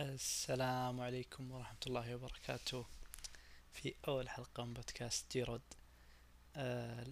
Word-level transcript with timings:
السلام 0.00 1.00
عليكم 1.00 1.52
ورحمة 1.52 1.78
الله 1.86 2.14
وبركاته. 2.14 2.86
في 3.72 3.94
أول 4.08 4.28
حلقة 4.28 4.64
من 4.64 4.74
بودكاست 4.74 5.32
جيرود 5.32 5.62
آه 6.56 7.06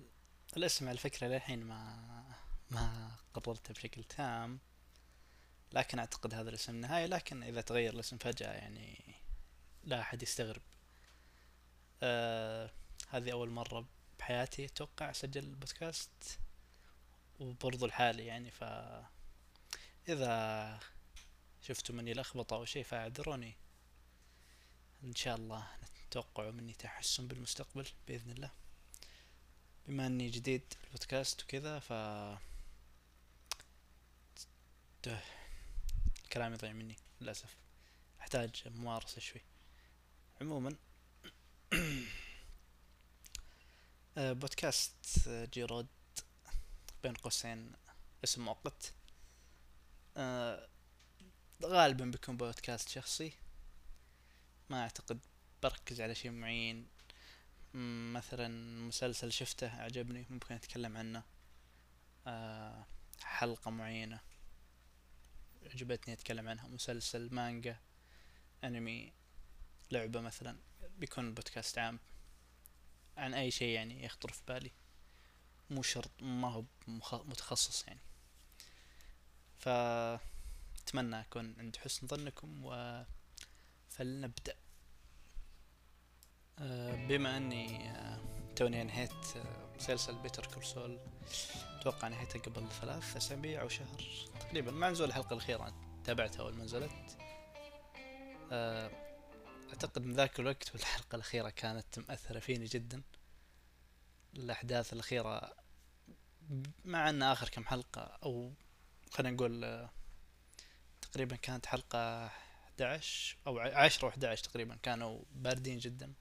الاسم 0.57 0.85
على 0.85 0.93
الفكرة 0.93 1.27
للحين 1.27 1.65
ما 1.65 2.25
ما 2.71 3.17
قررته 3.35 3.75
بشكل 3.75 4.05
تام 4.05 4.59
لكن 5.73 5.99
أعتقد 5.99 6.35
هذا 6.35 6.51
الاسم 6.51 6.73
النهائي 6.75 7.07
لكن 7.07 7.43
إذا 7.43 7.61
تغير 7.61 7.95
الاسم 7.95 8.19
فجأة 8.19 8.53
يعني 8.53 9.15
لا 9.85 10.01
أحد 10.01 10.23
يستغرب. 10.23 10.63
آه 12.03 12.71
هذه 13.09 13.33
أول 13.33 13.51
مرة 13.51 13.87
بحياتي 14.19 14.65
أتوقع 14.65 15.11
أسجل 15.11 15.55
بودكاست 15.55 16.39
وبرضو 17.41 17.87
الحالي 17.87 18.27
يعني 18.27 18.51
ف 18.51 18.65
إذا 20.09 20.81
شفتوا 21.63 21.95
مني 21.95 22.15
لخبطة 22.15 22.57
أو 22.57 22.65
شيء 22.65 22.85
فاعذروني. 22.85 23.57
إن 25.05 25.15
شاء 25.15 25.37
الله 25.37 25.67
نتوقع 26.07 26.51
مني 26.51 26.73
تحسن 26.73 27.29
بالمستقبل 27.29 27.87
بإذن 28.09 28.31
الله. 28.31 28.51
بما 29.87 30.07
أني 30.07 30.31
جديد 30.31 30.75
البودكاست 30.85 31.43
وكذا 31.43 31.79
ف 31.79 31.93
كلامي 36.33 36.57
ضيع 36.57 36.73
مني 36.73 36.97
للأسف. 37.21 37.57
أحتاج 38.21 38.63
ممارسة 38.67 39.21
شوي. 39.21 39.41
عموما 40.41 40.77
آه، 44.19 44.33
بودكاست 44.33 45.29
جيرود 45.29 45.87
بين 47.03 47.15
قوسين 47.15 47.73
اسم 48.25 48.45
مؤقت. 48.45 48.93
آه، 50.17 50.69
غالبا 51.63 52.05
بيكون 52.05 52.37
بودكاست 52.37 52.89
شخصي. 52.89 53.33
ما 54.71 54.83
أعتقد 54.83 55.19
بركز 55.63 56.01
على 56.01 56.15
شيء 56.15 56.31
معين. 56.31 56.87
مثلا 58.15 58.49
مسلسل 58.87 59.33
شفته 59.33 59.67
أعجبني 59.81 60.27
ممكن 60.31 60.55
أتكلم 60.55 60.97
عنه. 60.97 61.23
أه 62.27 62.87
حلقة 63.21 63.71
معينة 63.71 64.21
عجبتني 65.63 66.15
أتكلم 66.15 66.49
عنها. 66.49 66.67
مسلسل 66.67 67.35
مانجا 67.35 67.77
أنمي 68.65 69.13
لعبة 69.91 70.21
مثلا 70.21 70.57
بيكون 70.99 71.35
بودكاست 71.35 71.79
عام. 71.79 71.99
عن 73.17 73.35
أي 73.35 73.51
شيء 73.51 73.69
يعني 73.69 74.05
يخطر 74.05 74.33
في 74.33 74.43
بالي. 74.49 74.71
مو 75.71 75.83
شرط 75.83 76.11
ما 76.21 76.49
هو 76.53 76.65
متخصص 77.13 77.85
يعني. 77.87 78.01
ف 79.59 79.69
أتمنى 80.89 81.21
أكون 81.21 81.55
عند 81.59 81.77
حسن 81.77 82.07
ظنكم 82.07 82.65
و 82.65 83.03
فلنبدأ. 83.89 84.55
آه، 86.59 87.07
بما 87.07 87.37
أني 87.37 87.91
آه، 87.91 88.21
توني 88.57 88.83
انهيت 88.83 89.37
آه، 89.37 89.75
مسلسل 89.77 90.19
بيتر 90.19 90.47
كورسول 90.47 90.99
أتوقع 91.79 92.09
نهيته 92.09 92.41
قبل 92.41 92.69
ثلاث 92.69 93.17
أسابيع 93.17 93.63
أو 93.63 93.69
شهر 93.69 94.05
تقريبا 94.41 94.71
مع 94.71 94.91
نزول 94.91 95.09
الحلقة 95.09 95.33
الأخيرة 95.33 95.75
تابعتها 96.05 96.41
أول 96.41 96.55
ما 96.55 96.65
نزلت 96.65 97.19
أعتقد 99.69 100.03
من 100.03 100.15
ذاك 100.15 100.41
الوقت 100.41 100.75
والحلقة 100.75 101.17
الأخيرة 101.17 101.51
كانت 101.51 101.99
مأثرة 101.99 102.39
فيني 102.39 102.65
جدا. 102.65 103.03
الأحداث 104.37 104.93
الأخيرة 104.93 105.55
مع 106.85 107.11
أن 107.11 107.23
آخر 107.23 107.49
كم 107.49 107.65
حلقة 107.65 108.03
أو 108.03 108.53
خلينا 109.11 109.37
نقول 109.37 109.89
تقريبا 111.13 111.37
كانت 111.37 111.67
حلقة 111.67 112.27
11 112.27 113.37
أو 113.47 113.59
10 113.59 114.11
و11 114.11 114.41
تقريبا. 114.41 114.79
كانوا 114.83 115.23
باردين 115.33 115.79
جدا. 115.79 116.13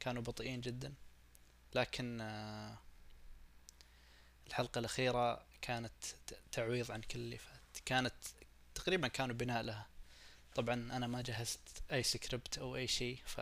كانوا 0.00 0.22
بطيئين 0.22 0.60
جدا. 0.60 0.94
لكن 1.74 2.20
آه، 2.20 2.78
الحلقة 4.46 4.78
الأخيرة 4.78 5.46
كانت 5.62 6.04
تعويض 6.52 6.92
عن 6.92 7.00
كل 7.00 7.18
اللي 7.18 7.38
فات. 7.38 7.78
كانت 7.84 8.14
تقريبا 8.74 9.08
كانوا 9.08 9.34
بناء 9.34 9.62
لها. 9.62 9.86
طبعا 10.54 10.74
أنا 10.74 11.06
ما 11.06 11.22
جهزت 11.22 11.82
أي 11.92 12.02
سكريبت 12.02 12.58
أو 12.58 12.76
أي 12.76 12.86
شيء 12.86 13.18
ف 13.26 13.40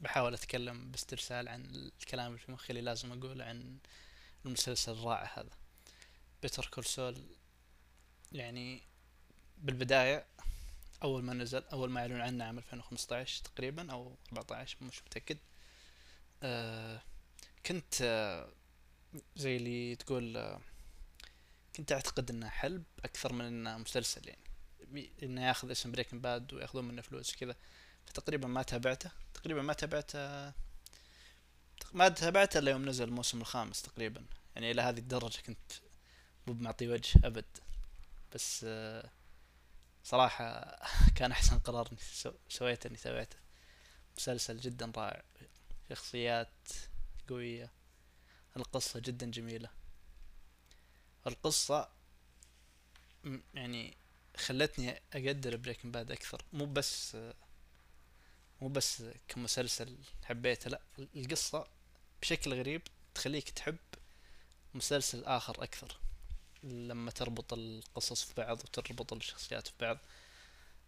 بحاول 0.00 0.34
أتكلم 0.34 0.90
باسترسال 0.90 1.48
عن 1.48 1.64
الكلام 1.64 2.26
اللي 2.26 2.38
في 2.38 2.52
مخي 2.52 2.70
اللي 2.70 2.80
لازم 2.80 3.12
أقوله 3.12 3.44
عن 3.44 3.78
المسلسل 4.46 4.92
الرائع 4.92 5.38
هذا. 5.38 5.50
Better 6.42 6.66
Call 6.66 6.94
Saul 6.94 7.22
يعني 8.32 8.82
بالبداية 9.62 10.26
أول 11.02 11.24
ما 11.24 11.34
نزل 11.34 11.62
أول 11.72 11.90
ما 11.90 12.00
أعلنوا 12.00 12.22
عنه 12.22 12.44
عام 12.44 12.58
2015 12.58 13.44
تقريبا 13.44 13.92
أو 13.92 14.16
14 14.32 14.76
مش 14.80 15.02
متأكد. 15.02 15.38
آه 16.42 17.02
كنت 17.66 17.94
آه 18.02 18.52
زي 19.36 19.56
اللي 19.56 19.96
تقول 19.96 20.36
آه 20.36 20.60
كنت 21.76 21.92
أعتقد 21.92 22.30
إنه 22.30 22.48
حلب 22.48 22.84
أكثر 23.04 23.32
من 23.32 23.44
إنه 23.44 23.78
مسلسل 23.78 24.28
يعني. 24.28 25.12
إنه 25.22 25.46
ياخذ 25.46 25.70
اسم 25.70 25.92
بريكن 25.92 26.20
باد 26.20 26.54
ويأخذون 26.54 26.84
منه 26.84 27.02
فلوس 27.02 27.36
كذا 27.36 27.56
فتقريبا 28.06 28.48
ما 28.48 28.62
تابعته. 28.62 29.10
تقريبا 29.34 29.62
ما 29.62 29.72
تابعته 29.72 30.52
ما 31.92 32.08
تابعته 32.08 32.58
إلا 32.58 32.70
يوم 32.70 32.88
نزل 32.88 33.08
الموسم 33.08 33.40
الخامس 33.40 33.82
تقريبا. 33.82 34.24
يعني 34.54 34.70
إلى 34.70 34.82
هذه 34.82 34.98
الدرجة 34.98 35.40
كنت 35.40 35.72
مو 36.46 36.52
بمعطي 36.52 36.88
وجه 36.88 37.20
أبد. 37.24 37.58
بس 38.34 38.64
آه 38.68 39.10
صراحة 40.08 40.78
كان 41.16 41.32
أحسن 41.32 41.58
قرار 41.58 41.88
سويته 42.48 42.88
إني 42.88 42.96
تابعته. 42.96 43.36
مسلسل 44.16 44.60
جدا 44.60 44.92
رائع. 44.96 45.22
شخصيات 45.90 46.68
قوية. 47.28 47.72
القصة 48.56 49.00
جدا 49.00 49.30
جميلة. 49.30 49.70
القصة 51.26 51.88
يعني 53.54 53.96
خلتني 54.36 55.00
أقدر 55.12 55.56
Breaking 55.56 55.94
Bad 55.94 56.10
أكثر. 56.10 56.42
مو 56.52 56.66
بس 56.66 57.16
مو 58.60 58.68
بس 58.68 59.02
كمسلسل 59.28 59.98
حبيته 60.24 60.70
لا. 60.70 60.80
القصة 60.98 61.66
بشكل 62.22 62.54
غريب 62.54 62.82
تخليك 63.14 63.50
تحب 63.50 63.78
مسلسل 64.74 65.24
آخر 65.24 65.62
أكثر. 65.62 66.00
لما 66.62 67.10
تربط 67.10 67.52
القصص 67.52 68.24
في 68.24 68.34
بعض 68.34 68.58
وتربط 68.58 69.12
الشخصيات 69.12 69.66
في 69.66 69.74
بعض 69.80 69.98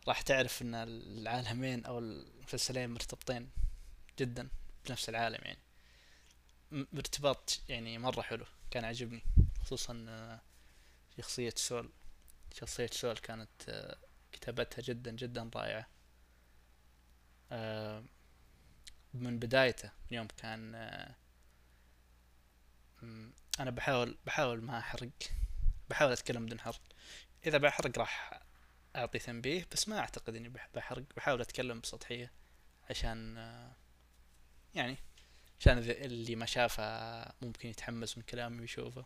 راح 0.09 0.23
تعرف 0.23 0.63
إن 0.63 0.75
العالمين 0.75 1.85
أو 1.85 1.99
المسلسلين 1.99 2.91
مرتبطين 2.91 3.51
جدا 4.19 4.49
بنفس 4.87 5.09
العالم 5.09 5.39
يعني. 5.43 5.59
ارتباط 6.95 7.61
يعني 7.69 7.99
مرة 7.99 8.23
حلو 8.23 8.45
كان 8.71 8.85
عجبني 8.85 9.23
خصوصا 9.65 10.07
آه، 10.09 10.41
شخصية 11.19 11.55
سول. 11.57 11.91
شخصية 12.55 12.91
سول 12.93 13.17
كانت 13.19 13.49
آه، 13.69 13.97
كتابتها 14.33 14.83
جدا 14.83 15.11
جدا 15.11 15.51
رائعة. 15.55 15.87
آه، 17.53 18.05
من 19.15 19.39
بدايته 19.39 19.91
من 20.11 20.17
يوم 20.17 20.27
كان 20.27 20.75
أنا 23.61 23.71
بحاول 23.71 24.17
بحاول 24.27 24.63
ما 24.63 24.79
أحرق. 24.79 25.11
بحاول 25.91 26.13
أتكلم 26.13 26.47
بدون 26.47 26.61
حرق. 26.61 26.81
إذا 27.47 27.59
بحرق 27.59 27.99
راح 27.99 28.41
أعطي 28.97 29.19
تنبيه 29.19 29.67
بس 29.73 29.89
ما 29.89 29.99
أعتقد 29.99 30.37
إني 30.37 30.49
بحرق. 30.75 31.03
بحاول 31.17 31.41
أتكلم 31.41 31.81
بسطحية 31.81 32.33
عشان 32.91 33.37
يعني 34.75 34.97
عشان 35.61 35.79
اللي 35.79 36.37
ما 36.37 36.47
شافه 36.47 36.85
ممكن 37.43 37.69
يتحمس 37.69 38.19
من 38.19 38.23
كلامي 38.23 38.61
ويشوفه. 38.61 39.05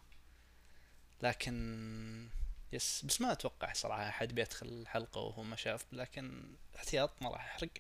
لكن 1.23 2.29
يس 2.73 3.05
بس 3.05 3.21
ما 3.21 3.33
أتوقع 3.33 3.73
صراحة 3.73 4.09
أحد 4.09 4.35
بيدخل 4.35 4.67
الحلقة 4.67 5.21
وهو 5.21 5.43
ما 5.43 5.57
شاف 5.57 5.85
لكن 5.93 6.55
احتياط 6.77 7.23
ما 7.23 7.31
راح 7.31 7.45
أحرق. 7.45 7.71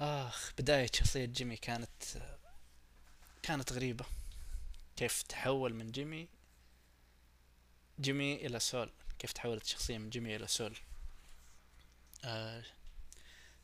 آخ 0.00 0.52
بداية 0.58 0.90
شخصية 0.94 1.24
جيمي 1.24 1.56
كانت 1.56 2.02
كانت 3.42 3.72
غريبة. 3.72 4.04
كيف 4.96 5.22
تحول 5.22 5.74
من 5.74 5.90
جيمي 5.92 6.28
جيمي 8.02 8.46
إلى 8.46 8.60
سول. 8.60 8.90
كيف 9.18 9.32
تحولت 9.32 9.64
الشخصية 9.64 9.98
من 9.98 10.10
جيمي 10.10 10.36
إلى 10.36 10.46
سول؟ 10.46 10.78
آه 12.24 12.64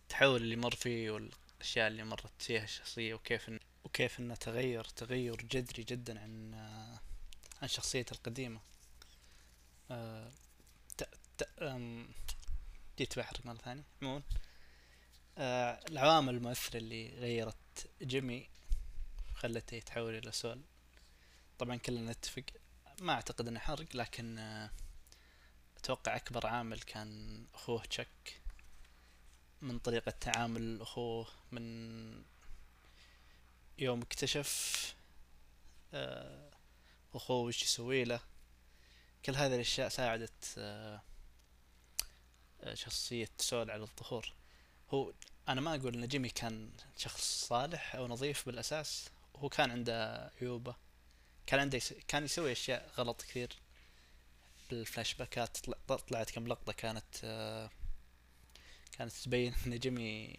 التحول 0.02 0.42
اللي 0.42 0.56
مر 0.56 0.74
فيه 0.74 1.10
والأشياء 1.10 1.88
اللي 1.88 2.04
مرت 2.04 2.42
فيها 2.42 2.64
الشخصية 2.64 3.14
وكيف 3.14 3.48
إن 3.48 3.60
وكيف 3.84 4.20
إنه 4.20 4.34
تغير 4.34 4.84
تغير 4.84 5.36
جذري 5.36 5.82
جدا 5.82 6.20
عن 6.20 6.54
آه 6.54 7.00
عن 7.62 7.68
شخصيته 7.68 8.14
القديمة. 8.14 8.60
آه 9.90 10.32
جيت 12.98 13.18
بحرق 13.18 13.46
مرة 13.46 13.56
ثانية. 13.56 13.84
عموما 14.02 14.22
آه 15.38 15.80
العوامل 15.88 16.34
المؤثرة 16.34 16.76
اللي 16.76 17.08
غيرت 17.08 17.90
جيمي 18.02 18.48
خلته 19.34 19.74
يتحول 19.74 20.14
إلى 20.14 20.32
سول. 20.32 20.60
طبعا 21.58 21.76
كلنا 21.76 22.12
نتفق 22.12 22.44
ما 23.00 23.12
أعتقد 23.12 23.48
إنه 23.48 23.60
حرق 23.60 23.96
لكن 23.96 24.38
آه، 24.38 24.70
أتوقع 25.76 26.16
أكبر 26.16 26.46
عامل 26.46 26.80
كان 26.80 27.44
أخوه 27.54 27.82
تشك 27.84 28.42
من 29.62 29.78
طريقة 29.78 30.10
تعامل 30.10 30.80
أخوه 30.80 31.26
من 31.52 32.22
يوم 33.78 34.02
اكتشف 34.02 34.94
آه، 35.94 36.50
أخوه 37.14 37.36
وش 37.36 37.62
يسوي 37.62 38.04
له. 38.04 38.20
كل 39.24 39.36
هذه 39.36 39.54
الأشياء 39.54 39.88
ساعدت 39.88 40.54
آه، 40.58 41.00
شخصية 42.74 43.30
سول 43.38 43.70
على 43.70 43.82
الظهور. 43.82 44.32
هو 44.90 45.12
أنا 45.48 45.60
ما 45.60 45.74
أقول 45.74 45.94
إن 45.94 46.08
جيمي 46.08 46.28
كان 46.28 46.70
شخص 46.96 47.46
صالح 47.46 47.94
أو 47.96 48.06
نظيف 48.06 48.46
بالأساس 48.46 49.08
هو 49.36 49.48
كان 49.48 49.70
عنده 49.70 50.30
عيوبه. 50.40 50.87
كان 51.48 51.60
عنده. 51.60 51.80
كان 52.08 52.24
يسوي 52.24 52.52
أشياء 52.52 52.90
غلط 52.98 53.22
كثير. 53.22 53.48
بالفلاش 54.70 55.14
باكات 55.14 55.56
طلعت 56.08 56.30
كم 56.30 56.46
لقطة 56.46 56.72
كانت 56.72 57.04
كانت 58.92 59.12
تبين 59.12 59.54
إن 59.66 59.78
جيمي 59.78 60.36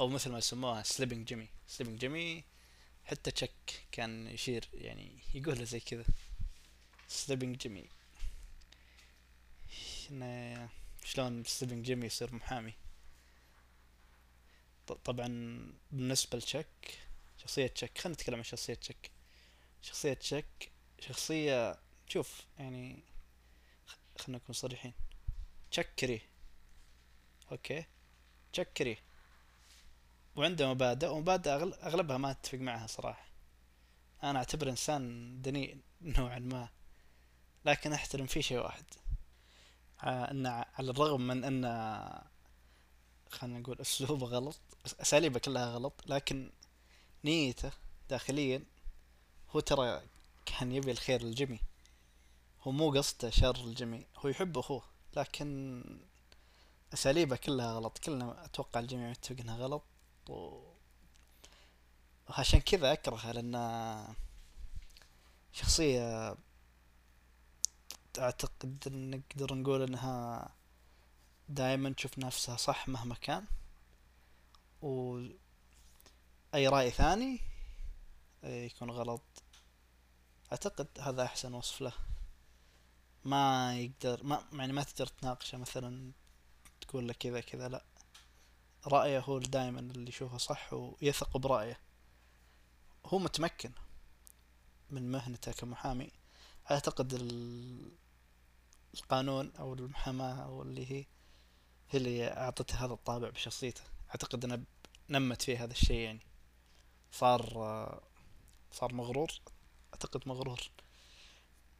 أو 0.00 0.08
مثل 0.08 0.30
ما 0.30 0.38
يسموها 0.38 0.82
Slipping 0.82 1.26
Jimmy. 1.26 1.48
Slipping 1.68 1.98
Jimmy 1.98 2.44
حتى 3.04 3.30
تشك 3.30 3.86
كان 3.92 4.26
يشير 4.26 4.68
يعني 4.74 5.18
يقول 5.34 5.66
زي 5.66 5.80
كذا. 5.80 6.04
Slipping 7.08 7.56
Jimmy. 7.56 7.88
انه 10.10 10.68
شلون 11.04 11.44
Slipping 11.44 11.84
Jimmy 11.84 12.06
يصير 12.06 12.34
محامي؟ 12.34 12.72
طبعا 15.04 15.28
بالنسبة 15.92 16.38
لتشك 16.38 16.98
شخصية 17.38 17.66
تشك 17.66 17.98
خلينا 17.98 18.14
نتكلم 18.14 18.36
عن 18.36 18.44
شخصية 18.44 18.74
تشك. 18.74 19.15
شخصية 19.86 20.14
تشك 20.14 20.70
شخصية 21.00 21.78
شوف 22.06 22.42
يعني 22.58 23.02
خلينا 24.16 24.38
نكون 24.42 24.54
صريحين. 24.54 24.92
تشك 25.70 25.94
كريه 25.94 26.20
أوكي. 27.52 27.84
تشك 28.52 28.72
كريه 28.72 28.98
وعنده 30.36 30.74
مبادئ 30.74 31.06
ومبادئ 31.06 31.50
أغلبها 31.86 32.18
ما 32.18 32.30
اتفق 32.30 32.58
معها 32.58 32.86
صراحة. 32.86 33.26
أنا 34.22 34.38
أعتبر 34.38 34.68
إنسان 34.68 35.42
دنيء 35.42 35.78
نوعا 36.00 36.38
ما 36.38 36.68
لكن 37.64 37.92
أحترم 37.92 38.26
فيه 38.26 38.40
شيء 38.40 38.58
واحد. 38.58 38.84
آه، 40.02 40.30
إن 40.30 40.46
على 40.46 40.90
الرغم 40.90 41.20
من 41.26 41.44
إن 41.44 41.64
خلينا 43.30 43.58
نقول 43.58 43.80
أسلوبه 43.80 44.26
غلط 44.26 44.60
أساليبه 45.00 45.38
كلها 45.38 45.66
غلط 45.66 46.02
لكن 46.06 46.52
نيته 47.24 47.70
داخليا 48.10 48.64
هو 49.56 49.60
ترى 49.60 50.02
كان 50.46 50.72
يبي 50.72 50.90
الخير 50.90 51.22
للجميع. 51.22 51.58
هو 52.62 52.72
مو 52.72 52.90
قصده 52.90 53.30
شر 53.30 53.56
الجميع 53.64 54.02
هو 54.16 54.28
يحب 54.28 54.58
أخوه 54.58 54.82
لكن 55.16 55.82
أساليبه 56.94 57.36
كلها 57.36 57.72
غلط 57.72 57.98
كلنا 57.98 58.44
أتوقع 58.44 58.80
الجميع 58.80 59.10
متفق 59.10 59.36
إنها 59.40 59.56
غلط 59.56 59.82
و... 60.28 60.62
وعشان 62.28 62.60
كذا 62.60 62.92
أكرهه 62.92 63.32
لأن 63.32 64.14
شخصية 65.52 66.36
أعتقد 68.18 68.88
نقدر 68.88 69.54
نقول 69.54 69.82
إنها 69.82 70.48
دائما 71.48 71.90
تشوف 71.90 72.18
نفسها 72.18 72.56
صح 72.56 72.88
مهما 72.88 73.14
كان. 73.14 73.44
و 74.82 75.18
أي 76.54 76.68
رأي 76.68 76.90
ثاني؟ 76.90 77.40
يكون 78.42 78.90
غلط. 78.90 79.22
أعتقد 80.52 80.88
هذا 81.00 81.22
أحسن 81.22 81.54
وصف 81.54 81.80
له. 81.80 81.92
ما 83.24 83.76
يقدر 83.78 84.24
ما 84.24 84.44
يعني 84.52 84.72
ما 84.72 84.82
تقدر 84.82 85.06
تناقشه 85.06 85.58
مثلا 85.58 86.12
تقول 86.80 87.08
له 87.08 87.12
كذا 87.12 87.40
كذا 87.40 87.68
لا. 87.68 87.84
رأيه 88.86 89.20
هو 89.20 89.38
دائما 89.38 89.80
اللي 89.80 90.08
يشوفه 90.08 90.38
صح 90.38 90.72
ويثق 90.72 91.36
برأيه. 91.36 91.80
هو 93.06 93.18
متمكن 93.18 93.72
من 94.90 95.10
مهنته 95.12 95.52
كمحامي. 95.52 96.10
أعتقد 96.70 97.12
القانون 98.94 99.52
أو 99.58 99.74
المحاماة 99.74 100.34
أو 100.34 100.62
اللي 100.62 100.92
هي 100.92 101.06
هي 101.90 101.98
اللي 101.98 102.28
أعطته 102.28 102.84
هذا 102.84 102.92
الطابع 102.92 103.28
بشخصيته. 103.28 103.82
أعتقد 104.10 104.44
إنه 104.44 104.64
نمت 105.10 105.42
فيه 105.42 105.64
هذا 105.64 105.72
الشيء 105.72 106.00
يعني. 106.00 106.20
صار 107.12 107.42
صار 108.72 108.94
مغرور. 108.94 109.32
أعتقد 109.96 110.28
مغرور. 110.28 110.60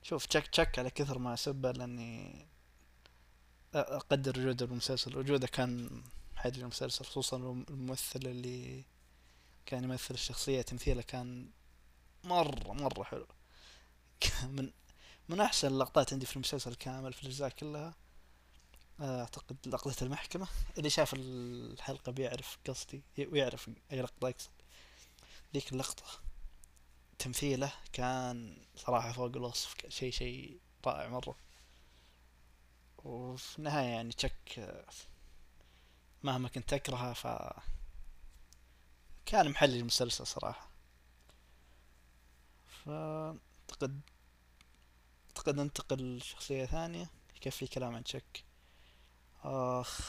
شوف 0.03 0.27
تشك 0.27 0.47
تشك 0.47 0.79
على 0.79 0.91
كثر 0.91 1.19
ما 1.19 1.37
سبه 1.37 1.73
لأني 1.73 2.47
أقدر 3.75 4.39
وجوده 4.41 4.67
المسلسل. 4.67 5.19
وجودة 5.19 5.47
كان 5.47 6.03
حاجة 6.37 6.57
المسلسل 6.57 7.05
خصوصا 7.05 7.37
الممثل 7.37 8.21
اللي 8.25 8.85
كان 9.67 9.85
يمثل 9.85 10.15
الشخصية 10.15 10.63
تمثيله 10.63 11.03
كان 11.03 11.51
مرة 12.25 12.73
مرة 12.73 13.03
حلو. 13.03 13.27
من 14.57 14.71
من 15.29 15.41
أحسن 15.41 15.69
اللقطات 15.69 16.13
عندي 16.13 16.27
في 16.27 16.37
المسلسل 16.37 16.75
كامل 16.75 17.13
في 17.13 17.23
الأجزاء 17.23 17.49
كلها 17.49 17.95
أعتقد 19.01 19.57
لقطة 19.67 20.05
المحكمة. 20.05 20.47
اللي 20.79 20.91
شاف 20.91 21.15
الحلقة 21.15 22.13
بيعرف 22.13 22.59
قصدي 22.69 23.03
ويعرف 23.19 23.71
اي 23.93 24.03
لقطة 24.03 24.29
اقصد 24.29 24.51
ذيك 25.55 25.73
اللقطة. 25.73 26.26
تمثيله 27.19 27.73
كان 27.93 28.57
صراحة 28.77 29.13
فوق 29.13 29.37
الوصف 29.37 29.75
شيء 29.89 30.13
شيء 30.13 30.61
رائع 30.87 31.09
مرة. 31.09 31.37
وفي 32.99 33.59
النهاية 33.59 33.87
يعني 33.87 34.13
تشك 34.13 34.85
مهما 36.23 36.49
كنت 36.49 36.73
أكرهه 36.73 37.13
ف 37.13 37.27
كان 39.27 39.51
محلي 39.51 39.81
المسلسل 39.81 40.27
صراحة. 40.27 40.71
فأعتقد 42.85 44.01
أعتقد 45.29 45.57
ننتقل 45.57 46.17
لشخصية 46.17 46.65
ثانية 46.65 47.11
يكفي 47.37 47.67
كلام 47.67 47.95
عن 47.95 48.05
تشك. 48.05 48.45
آخ 49.45 50.01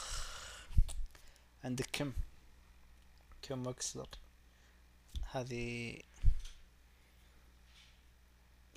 عندك 1.64 1.88
كم؟ 1.92 2.12
كم 3.42 3.66
وكسلر 3.66 4.08
هذه 5.30 6.00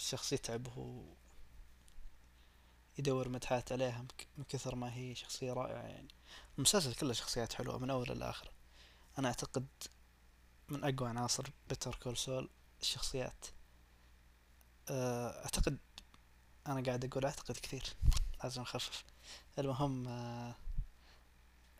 الشخصية 0.01 0.37
تعبه 0.37 1.05
يدور 2.99 3.29
مدحات 3.29 3.71
عليها 3.71 4.05
من 4.37 4.43
كثر 4.43 4.75
ما 4.75 4.93
هي 4.95 5.15
شخصية 5.15 5.53
رائعة 5.53 5.81
يعني. 5.81 6.07
المسلسل 6.57 6.93
كله 6.93 7.13
شخصيات 7.13 7.53
حلوة 7.53 7.77
من 7.77 7.89
أول 7.89 8.19
لآخر 8.19 8.51
أنا 9.19 9.27
أعتقد 9.27 9.67
من 10.69 10.83
أقوى 10.83 11.09
عناصر 11.09 11.49
Better 11.69 11.95
Call 11.95 12.17
Saul 12.17 12.49
الشخصيات. 12.81 13.45
آه، 14.89 15.43
أعتقد 15.43 15.77
أنا 16.67 16.83
قاعد 16.83 17.05
أقول 17.05 17.25
أعتقد 17.25 17.57
كثير. 17.57 17.83
لازم 18.43 18.61
أخفف. 18.61 19.03
المهم 19.59 20.03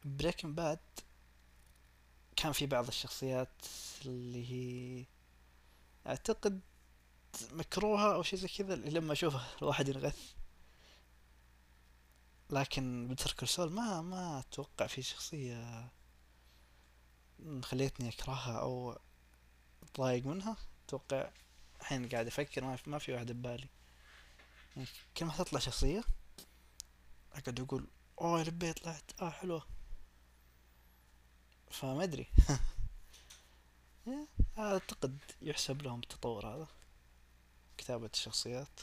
Breaking 0.05 0.55
Bad 0.55 0.79
كان 2.35 2.51
في 2.51 2.65
بعض 2.65 2.87
الشخصيات 2.87 3.65
اللي 4.05 4.51
هي 4.51 5.05
أعتقد 6.07 6.61
مكروهة 7.51 8.15
أو 8.15 8.23
شيء 8.23 8.39
زي 8.39 8.47
كذا 8.47 8.75
لما 8.75 9.13
أشوفه 9.13 9.41
الواحد 9.61 9.87
ينغث. 9.87 10.33
لكن 12.49 13.07
بترك 13.07 13.43
السول 13.43 13.71
ما 13.71 14.01
ما 14.01 14.39
أتوقع 14.39 14.87
في 14.87 15.01
شخصية 15.01 15.89
خليتني 17.61 18.09
أكرهها 18.09 18.59
أو 18.59 18.99
ضايق 19.97 20.25
منها. 20.25 20.57
أتوقع 20.85 21.31
الحين 21.81 22.09
قاعد 22.09 22.27
أفكر 22.27 22.63
ما 22.63 22.75
في, 22.75 22.89
ما 22.89 22.99
في 22.99 23.13
واحدة 23.13 23.33
ببالي. 23.33 23.67
يعني 24.75 24.87
كل 25.17 25.25
ما 25.25 25.33
تطلع 25.33 25.59
شخصية 25.59 26.03
أقعد 27.33 27.59
أقول 27.59 27.87
أوه 28.21 28.39
يا 28.39 28.43
ربي 28.43 28.73
طلعت 28.73 29.11
آه 29.21 29.29
حلوة. 29.29 29.67
فما 31.71 32.03
أدري. 32.03 32.27
أعتقد 34.57 35.17
يحسب 35.41 35.81
لهم 35.81 35.99
التطور 35.99 36.47
هذا. 36.47 36.67
كتابة 37.81 38.09
الشخصيات. 38.13 38.79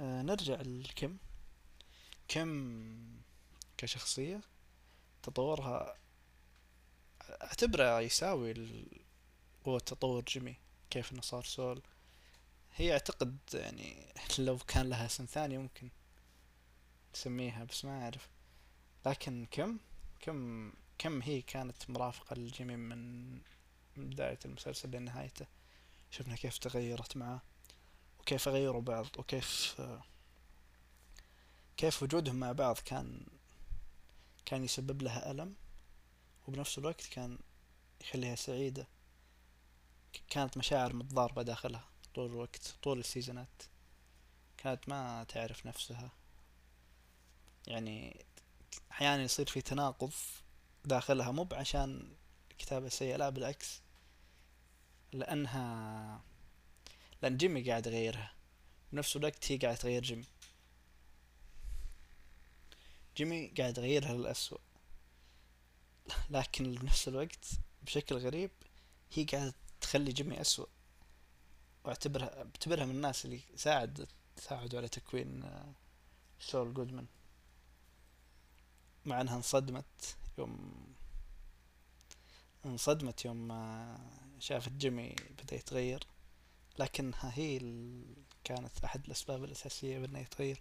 آه 0.00 0.22
نرجع 0.22 0.60
لكم 0.60 1.16
كم 2.28 2.88
كشخصية 3.78 4.40
تطورها 5.22 5.94
أعتبره 7.42 8.00
يساوي 8.00 8.54
قوة 9.64 9.78
تطور 9.78 10.24
جيمي 10.24 10.56
كيف 10.90 11.12
إنه 11.12 11.20
صار 11.20 11.44
سول. 11.44 11.82
هي 12.76 12.92
أعتقد 12.92 13.36
يعني 13.54 14.06
لو 14.38 14.58
كان 14.58 14.88
لها 14.88 15.06
اسم 15.06 15.24
ثاني 15.24 15.58
ممكن 15.58 15.88
تسميها 17.12 17.64
بس 17.64 17.84
ما 17.84 18.02
أعرف. 18.02 18.28
لكن 19.06 19.46
كم 19.50 19.78
كم 20.20 20.72
كم 20.98 21.22
هي 21.22 21.42
كانت 21.42 21.90
مرافقة 21.90 22.34
لجيمي 22.36 22.76
من 22.76 23.40
بداية 23.96 24.38
المسلسل 24.44 24.90
لنهايته. 24.90 25.46
شفنا 26.10 26.36
كيف 26.36 26.58
تغيرت 26.58 27.16
معاه 27.16 27.40
وكيف 28.20 28.48
غيروا 28.48 28.80
بعض 28.80 29.06
وكيف 29.18 29.80
كيف 31.76 32.02
وجودهم 32.02 32.36
مع 32.36 32.52
بعض 32.52 32.78
كان 32.78 33.26
كان 34.46 34.64
يسبب 34.64 35.02
لها 35.02 35.30
ألم 35.30 35.54
وبنفس 36.48 36.78
الوقت 36.78 37.06
كان 37.06 37.38
يخليها 38.00 38.34
سعيدة. 38.34 38.86
كانت 40.30 40.56
مشاعر 40.58 40.92
متضاربة 40.92 41.42
داخلها 41.42 41.84
طول 42.14 42.26
الوقت 42.26 42.74
طول 42.82 42.98
السيزونات. 42.98 43.62
كانت 44.56 44.88
ما 44.88 45.24
تعرف 45.24 45.66
نفسها. 45.66 46.10
يعني 47.66 48.24
أحيانا 48.90 49.22
يصير 49.22 49.46
في 49.46 49.60
تناقض 49.60 50.12
داخلها 50.84 51.30
مو 51.30 51.48
عشان 51.52 52.12
كتابة 52.58 52.88
سيئة 52.88 53.16
لا 53.16 53.28
بالعكس. 53.28 53.80
لأنها 55.12 56.20
لأن 57.22 57.36
جيمي 57.36 57.70
قاعد 57.70 57.86
يغيرها. 57.86 58.32
بنفس 58.92 59.16
الوقت 59.16 59.52
هي 59.52 59.56
قاعدة 59.56 59.76
تغير 59.76 60.02
جيمي. 60.02 60.24
جيمي 63.16 63.46
قاعد 63.46 63.78
يغيرها 63.78 64.12
للأسوأ. 64.12 64.58
لكن 66.30 66.74
بنفس 66.74 67.08
الوقت 67.08 67.46
بشكل 67.82 68.16
غريب 68.16 68.50
هي 69.12 69.24
قاعدة 69.24 69.54
تخلي 69.80 70.12
جيمي 70.12 70.40
أسوأ. 70.40 70.66
واعتبرها 71.84 72.38
أعتبرها 72.38 72.84
من 72.84 72.94
الناس 72.94 73.24
اللي 73.24 73.40
ساعد 73.56 74.08
ساعدوا 74.36 74.78
على 74.78 74.88
تكوين 74.88 75.42
آه، 75.42 75.72
سول 76.40 76.74
جودمان. 76.74 77.06
مع 79.04 79.20
أنها 79.20 79.36
انصدمت 79.36 80.16
يوم 80.38 80.87
انصدمت 82.66 83.24
يوم 83.24 83.48
شافت 84.38 84.72
جيمي 84.72 85.14
بدأ 85.42 85.56
يتغير. 85.56 86.04
لكنها 86.78 87.32
هي 87.34 87.58
كانت 88.44 88.84
أحد 88.84 89.04
الأسباب 89.04 89.44
الأساسية 89.44 89.98
بأنه 89.98 90.18
يتغير. 90.18 90.60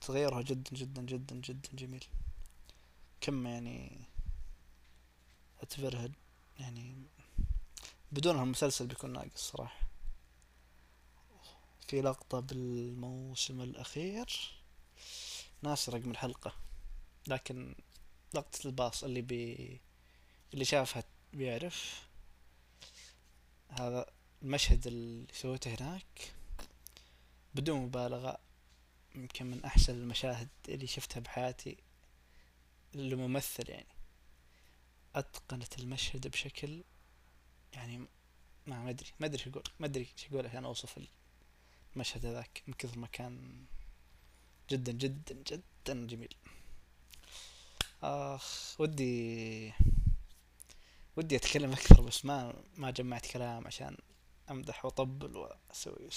تغيرها 0.00 0.42
جدا 0.42 0.70
جدا 0.76 1.02
جدا 1.02 1.36
جدا 1.36 1.68
جميل. 1.72 2.04
كم 3.20 3.46
يعني 3.46 4.00
اعتبرها 5.58 6.08
يعني 6.58 6.94
بدونها 8.12 8.42
المسلسل 8.42 8.86
بيكون 8.86 9.12
ناقص 9.12 9.50
صراحة. 9.50 9.80
في 11.88 12.00
لقطة 12.00 12.40
بالموسم 12.40 13.60
الأخير. 13.60 14.50
ناسي 15.62 15.90
رقم 15.90 16.10
الحلقة. 16.10 16.54
لكن 17.26 17.74
لقطة 18.34 18.66
الباص 18.66 19.04
اللي 19.04 19.22
بي 19.22 19.80
اللي 20.54 20.64
شافها 20.64 21.04
بيعرف. 21.32 22.02
هذا 23.68 24.06
المشهد 24.42 24.86
اللي 24.86 25.26
سويته 25.32 25.74
هناك 25.74 26.32
بدون 27.54 27.80
مبالغة 27.80 28.38
يمكن 29.14 29.46
من 29.46 29.64
أحسن 29.64 29.94
المشاهد 29.94 30.48
اللي 30.68 30.86
شفتها 30.86 31.20
بحياتي 31.20 31.76
لممثل 32.94 33.70
يعني. 33.70 33.86
أتقنت 35.14 35.78
المشهد 35.78 36.28
بشكل 36.28 36.82
يعني 37.72 38.06
ما 38.66 38.90
أدري 38.90 39.10
ما 39.20 39.26
أدري 39.26 39.38
شو 39.38 39.50
أقول 39.50 39.62
ما 39.80 39.86
أدري 39.86 40.08
شو 40.16 40.26
أقول 40.32 40.46
عشان 40.46 40.64
أوصف 40.64 41.00
المشهد 41.96 42.26
هذاك 42.26 42.62
من 42.66 42.74
كثر 42.74 42.98
ما 42.98 43.06
كان 43.06 43.64
جدا 44.70 44.92
جدا 44.92 45.34
جدا 45.34 46.06
جميل. 46.06 46.34
آخ 48.02 48.76
ودي 48.80 49.72
ودي 51.16 51.36
أتكلم 51.36 51.72
أكثر 51.72 52.00
بس 52.00 52.24
ما 52.24 52.54
ما 52.76 52.90
جمعت 52.90 53.26
كلام 53.26 53.66
عشان 53.66 53.96
أمدح 54.50 54.84
وأطبل 54.84 55.36
وأسوي 55.36 56.08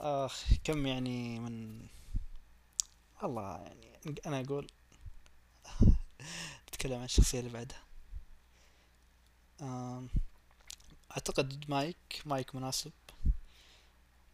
آخ 0.00 0.44
كم 0.64 0.86
يعني 0.86 1.40
من 1.40 1.86
والله 3.22 3.56
يعني 3.62 3.98
أنا 4.26 4.40
أقول 4.40 4.66
نتكلم 6.68 6.98
عن 6.98 7.04
الشخصية 7.04 7.40
اللي 7.40 7.50
بعدها. 7.50 7.82
أعتقد 11.10 11.64
مايك 11.68 12.22
مايك 12.26 12.54
مناسب. 12.54 12.92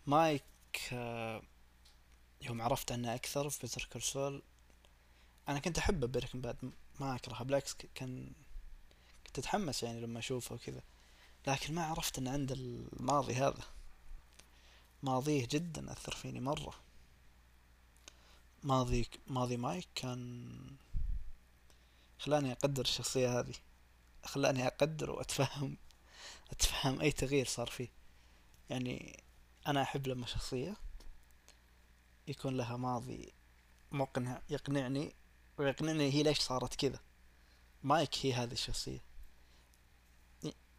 مايك 0.07 0.45
آه، 0.93 1.43
يوم 2.41 2.63
عرفت 2.63 2.93
عنه 2.93 3.15
أكثر 3.15 3.51
في 3.51 3.61
Better 3.61 3.89
Call 3.93 4.18
Saul 4.18 4.43
أنا 5.49 5.59
كنت 5.59 5.79
أحبه 5.79 6.07
Breaking 6.07 6.41
Bad 6.41 6.73
ما 7.01 7.17
أكرهه 7.17 7.45
بالعكس 7.45 7.77
كان 7.95 8.33
كنت 9.33 9.39
أتحمس 9.39 9.83
يعني 9.83 10.01
لما 10.01 10.19
أشوفه 10.19 10.55
وكذا. 10.55 10.83
لكن 11.47 11.75
ما 11.75 11.85
عرفت 11.85 12.19
أن 12.19 12.29
عنده 12.29 12.55
الماضي 12.55 13.35
هذا. 13.35 13.63
ماضيه 15.03 15.49
جدا 15.51 15.93
أثر 15.93 16.15
فيني 16.15 16.41
مرة. 16.41 16.75
ماضي 18.63 19.09
ماضي 19.27 19.57
مايك 19.57 19.89
كان 19.95 20.77
خلاني 22.19 22.53
أقدر 22.53 22.83
الشخصية 22.83 23.39
هذه. 23.41 23.55
خلاني 24.25 24.67
أقدر 24.67 25.11
وأتفهم. 25.11 25.77
أتفهم 26.53 27.01
أي 27.01 27.13
تغيير 27.13 27.47
صار 27.47 27.67
فيه. 27.67 27.89
يعني 28.71 29.23
أنا 29.67 29.83
أحب 29.83 30.07
لما 30.07 30.27
شخصية 30.27 30.77
يكون 32.29 32.57
لها 32.57 32.77
ماضي 32.77 33.33
مقنع 33.93 34.43
يقنعني 34.51 35.15
ويقنعني 35.59 36.13
هي 36.13 36.23
ليش 36.23 36.41
صارت 36.41 36.75
كذا. 36.75 37.01
مايك 37.83 38.27
هي 38.27 38.33
هذه 38.33 38.53
الشخصية. 38.53 39.12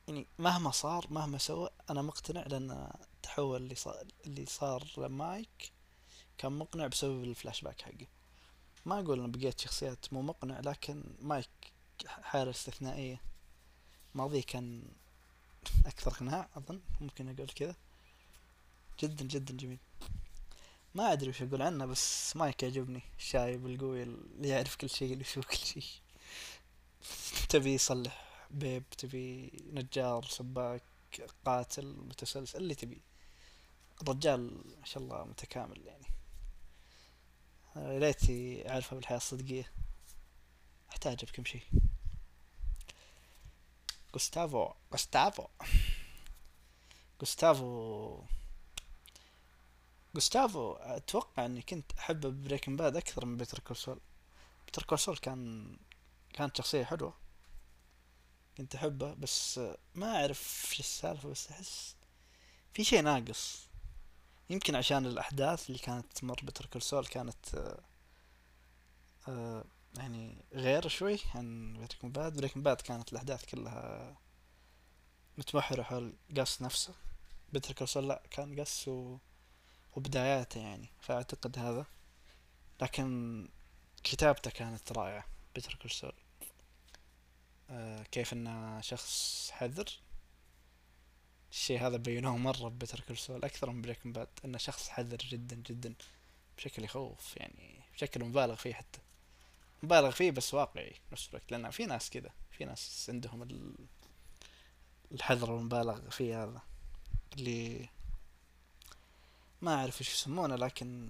يعني 0.08 0.28
مهما 0.40 0.72
صار 0.72 1.08
مهما 1.10 1.38
سوى 1.38 1.70
أنا 1.90 2.02
مقتنع 2.02 2.44
لأن 2.48 2.90
التحول 3.02 3.62
اللي 3.62 3.76
صار 3.76 4.04
اللي 4.26 4.46
صار 4.46 4.88
لمايك 4.98 5.72
كان 6.38 6.52
مقنع 6.52 6.88
بسبب 6.88 7.24
الفلاش 7.24 7.62
باك 7.62 7.82
حقه. 7.82 8.08
ما 8.86 9.00
أقول 9.00 9.20
أن 9.20 9.32
بقية 9.32 9.60
شخصيات 9.60 10.14
مو 10.14 10.22
مقنع 10.22 10.60
لكن 10.60 11.04
مايك 11.22 11.50
حالة 12.08 12.52
استثنائية. 12.52 13.22
ماضيه 14.16 14.42
كان 14.42 14.84
أكثر 15.86 16.12
إقناع 16.12 16.50
أظن 16.56 16.82
ممكن 17.02 17.30
أقول 17.30 17.50
كذا. 17.50 17.76
جدا 19.00 19.26
جدا 19.26 19.58
جميل. 19.58 19.80
ما 20.96 21.12
أدري 21.14 21.30
وش 21.30 21.42
أقول 21.42 21.62
عنه 21.62 21.86
بس 21.86 22.36
مايك 22.36 22.64
يعجبني. 22.64 23.02
الشايب 23.18 23.66
القوي 23.68 24.04
اللي 24.04 24.48
يعرف 24.48 24.76
كل 24.76 24.90
شيء 24.90 25.14
اللي 25.14 25.22
يسوي 25.24 25.44
كل 25.44 25.58
شيء. 25.58 25.84
تبي 27.50 27.74
يصلح. 27.74 28.33
بيب 28.54 28.90
تبي 28.90 29.52
نجار 29.74 30.26
سباك 30.26 30.84
قاتل 31.46 31.86
متسلسل 31.86 32.58
اللي 32.58 32.76
تبي. 32.76 33.02
الرجال 34.02 34.64
ما 34.80 34.86
شاء 34.86 35.04
الله 35.04 35.24
متكامل 35.24 35.82
يعني. 35.86 36.06
يا 37.76 38.00
ليتي 38.00 38.70
أعرفه 38.70 38.96
بالحياة 38.96 39.18
الصدقية. 39.18 39.72
أحتاجه 40.90 41.26
بكم 41.26 41.46
شيء 41.46 41.64
جوستافو 44.14 44.70
جوستافو 44.92 45.48
جوستافو 47.20 48.24
جوستافو 50.16 50.74
أتوقع 50.74 51.46
إني 51.46 51.62
كنت 51.62 51.92
أحبه 52.00 52.30
Breaking 52.30 52.76
Bad 52.76 52.96
أكثر 52.96 53.26
من 53.26 53.38
Better 53.38 53.60
Call 53.60 53.80
Saul 53.80 54.00
Better 54.66 54.84
Call 54.84 55.01
Saul 55.01 55.18
كان 55.18 55.76
كانت 56.34 56.58
شخصية 56.58 56.84
حلوة. 56.84 57.23
كنت 58.58 58.76
أحبه 58.76 59.14
بس 59.14 59.60
ما 59.96 60.16
أعرف 60.16 60.70
شو 60.74 60.80
السالفة 60.80 61.30
بس 61.30 61.52
أحس 61.52 61.96
في 62.74 62.84
شيء 62.84 63.02
ناقص. 63.02 63.68
يمكن 64.50 64.76
عشان 64.76 65.06
الأحداث 65.06 65.68
اللي 65.68 65.80
كانت 65.80 66.14
تمر 66.14 66.40
Better 66.44 66.76
Call 66.76 66.91
Saul 66.91 67.06
كانت 67.06 67.76
آه 69.28 69.64
يعني 69.98 70.36
غير 70.54 70.88
شوي 70.88 71.20
عن 71.36 71.74
Breaking 71.78 72.16
Bad 72.16 72.38
Breaking 72.38 72.66
Bad 72.66 72.82
كانت 72.82 73.12
الأحداث 73.12 73.46
كلها 73.46 74.16
متمحورة 75.38 75.84
حول 75.84 76.14
Gus 76.38 76.62
نفسه. 76.62 76.94
Better 77.54 77.82
Call 77.82 77.96
Saul 77.96 78.10
لا 78.10 78.24
كان 78.32 78.60
Gus 78.60 78.88
و... 78.88 79.18
وبداياته 79.96 80.60
يعني 80.62 80.90
فأعتقد 81.02 81.60
هذا. 81.60 81.86
لكن 82.82 83.50
كتابته 84.04 84.52
كانت 84.52 84.92
رائعة 84.92 85.26
بترك 85.56 85.86
السول 85.86 86.10
آه، 86.10 86.23
كيف 88.12 88.34
إنه 88.34 88.82
شخص 88.82 89.50
حذر. 89.52 89.90
الشيء 91.52 91.88
هذا 91.88 91.98
بينوه 91.98 92.38
مرة 92.38 92.70
ببتر 92.70 93.00
كل 93.00 93.16
أكثر 93.30 93.70
من 93.70 93.82
بريكن 93.82 94.12
باد 94.12 94.28
إنه 94.46 94.58
شخص 94.58 94.90
حذر 94.90 95.18
جدا 95.18 95.56
جدا 95.56 95.94
بشكل 96.58 96.84
يخوف 96.84 97.38
يعني 97.38 97.80
بشكل 97.94 98.24
مبالغ 98.24 98.56
فيه 98.56 98.74
حتى. 98.74 99.00
مبالغ 99.84 100.12
فيه 100.12 100.32
بس 100.32 100.54
واقعي 100.54 100.96
نفس 101.12 101.30
الوقت 101.30 101.52
لأن 101.52 101.72
في 101.72 101.86
ناس 101.86 102.10
كذا 102.10 102.30
في 102.52 102.66
ناس 102.66 103.10
عندهم 103.10 103.48
الحذر 105.12 105.58
المبالغ 105.58 106.10
فيه 106.10 106.44
هذا. 106.44 106.62
اللي 107.34 107.90
ما 109.62 109.76
أعرف 109.76 110.02
إيش 110.02 110.14
يسمونه 110.14 110.56
لكن 110.56 111.10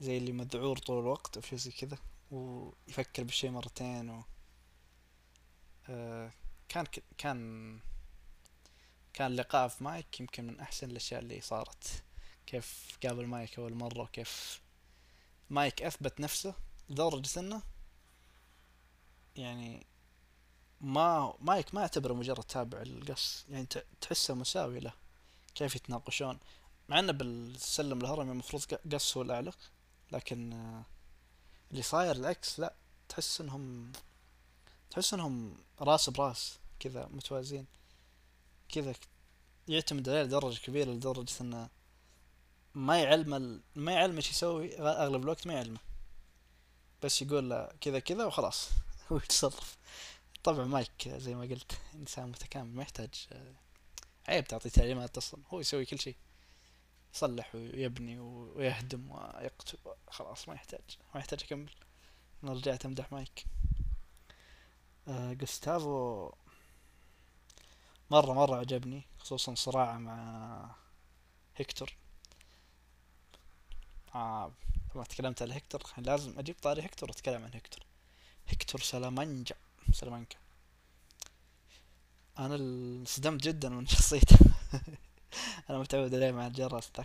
زي 0.00 0.18
اللي 0.18 0.32
مذعور 0.32 0.78
طول 0.78 0.98
الوقت 0.98 1.36
أو 1.36 1.42
شيء 1.42 1.58
زي 1.58 1.70
كذا 1.70 1.98
ويفكر 2.30 3.22
بالشيء 3.22 3.50
مرتين 3.50 4.10
و 4.10 4.14
آه، 4.18 4.24
كان 6.68 6.86
كان 7.18 7.80
كان 9.12 9.36
لقاء 9.36 9.68
في 9.68 9.84
مايك 9.84 10.20
يمكن 10.20 10.46
من 10.46 10.60
أحسن 10.60 10.90
الأشياء 10.90 11.20
اللي 11.20 11.40
صارت. 11.40 12.02
كيف 12.46 12.98
قابل 13.02 13.26
مايك 13.26 13.58
أول 13.58 13.74
مرة 13.74 14.02
وكيف 14.02 14.60
مايك 15.50 15.82
أثبت 15.82 16.20
نفسه 16.20 16.54
لدرجة 16.88 17.40
إنه 17.40 17.62
يعني 19.36 19.86
ما 20.80 21.34
مايك 21.40 21.74
ما 21.74 21.80
اعتبره 21.80 22.14
مجرد 22.14 22.44
تابع 22.44 22.82
القص 22.82 23.46
يعني 23.48 23.66
تحسه 24.00 24.34
مساوي 24.34 24.80
له. 24.80 24.92
كيف 25.54 25.76
يتناقشون؟ 25.76 26.38
مع 26.88 26.98
إنه 26.98 27.12
بالسلم 27.12 28.00
الهرمي 28.00 28.32
المفروض 28.32 28.62
قص 28.92 29.16
هو 29.16 29.22
الاعلى 29.22 29.52
لكن 30.12 30.52
اللي 31.70 31.82
صاير 31.82 32.16
العكس 32.16 32.60
لا 32.60 32.74
تحس 33.08 33.40
إنهم 33.40 33.92
تحس 34.90 35.14
إنهم 35.14 35.58
راس 35.80 36.10
براس 36.10 36.58
كذا 36.80 37.08
متوازين. 37.10 37.66
كذا 38.68 38.94
يعتمد 39.68 40.08
عليه 40.08 40.22
لدرجة 40.22 40.58
كبيرة 40.58 40.90
لدرجة 40.90 41.32
إنه 41.40 41.68
ما 42.74 43.02
يعلم 43.02 43.34
ال... 43.34 43.60
ما 43.74 43.92
يعلم 43.92 44.16
إيش 44.16 44.30
يسوي 44.30 44.78
أغلب 44.78 45.22
الوقت 45.22 45.46
ما 45.46 45.54
يعلمه. 45.54 45.80
بس 47.02 47.22
يقول 47.22 47.50
له 47.50 47.72
كذا 47.80 47.98
كذا 47.98 48.24
وخلاص. 48.24 48.68
هو 49.12 49.16
يتصرف. 49.16 49.76
طبعا 50.44 50.64
مايك 50.64 51.08
زي 51.08 51.34
ما 51.34 51.42
قلت 51.42 51.72
إنسان 51.94 52.28
متكامل 52.28 52.74
ما 52.74 52.82
يحتاج 52.82 53.28
عيب 54.28 54.44
تعطيه 54.44 54.70
تعليمات 54.70 55.16
أصلا. 55.16 55.40
هو 55.48 55.60
يسوي 55.60 55.84
كل 55.84 55.98
شيء. 55.98 56.16
يصلح 57.14 57.54
ويبني 57.54 58.18
ويهدم 58.18 59.10
ويقتل. 59.10 59.78
خلاص 60.10 60.48
ما 60.48 60.54
يحتاج 60.54 60.98
ما 61.14 61.20
يحتاج 61.20 61.42
أكمل. 61.42 61.70
أنا 62.44 62.52
رجعت 62.52 62.86
أمدح 62.86 63.12
مايك. 63.12 63.44
آه 63.44 63.69
جوستافو 65.08 66.30
مرة 68.10 68.32
مرة 68.32 68.56
عجبني 68.56 69.02
خصوصا 69.18 69.54
صراعه 69.54 69.98
مع 69.98 70.70
هيكتور. 71.56 71.92
آه 74.14 74.52
ما 74.94 75.04
تكلمت 75.04 75.42
عن 75.42 75.50
هيكتور 75.50 75.82
لازم 75.98 76.38
أجيب 76.38 76.56
طاري 76.62 76.82
هيكتور 76.82 77.08
وأتكلم 77.08 77.44
عن 77.44 77.50
هيكتور. 77.54 77.84
هيكتور 78.48 78.80
سلامانكا 78.80 79.54
سلامانكا. 79.92 80.36
أنا 82.38 82.54
انصدمت 82.54 83.42
جدا 83.42 83.68
من 83.68 83.86
شخصيته. 83.94 84.38
أنا 85.70 85.78
متعود 85.78 86.14
عليه 86.14 86.30
مع 86.32 86.46
الجرس. 86.46 86.90
تن 86.90 87.04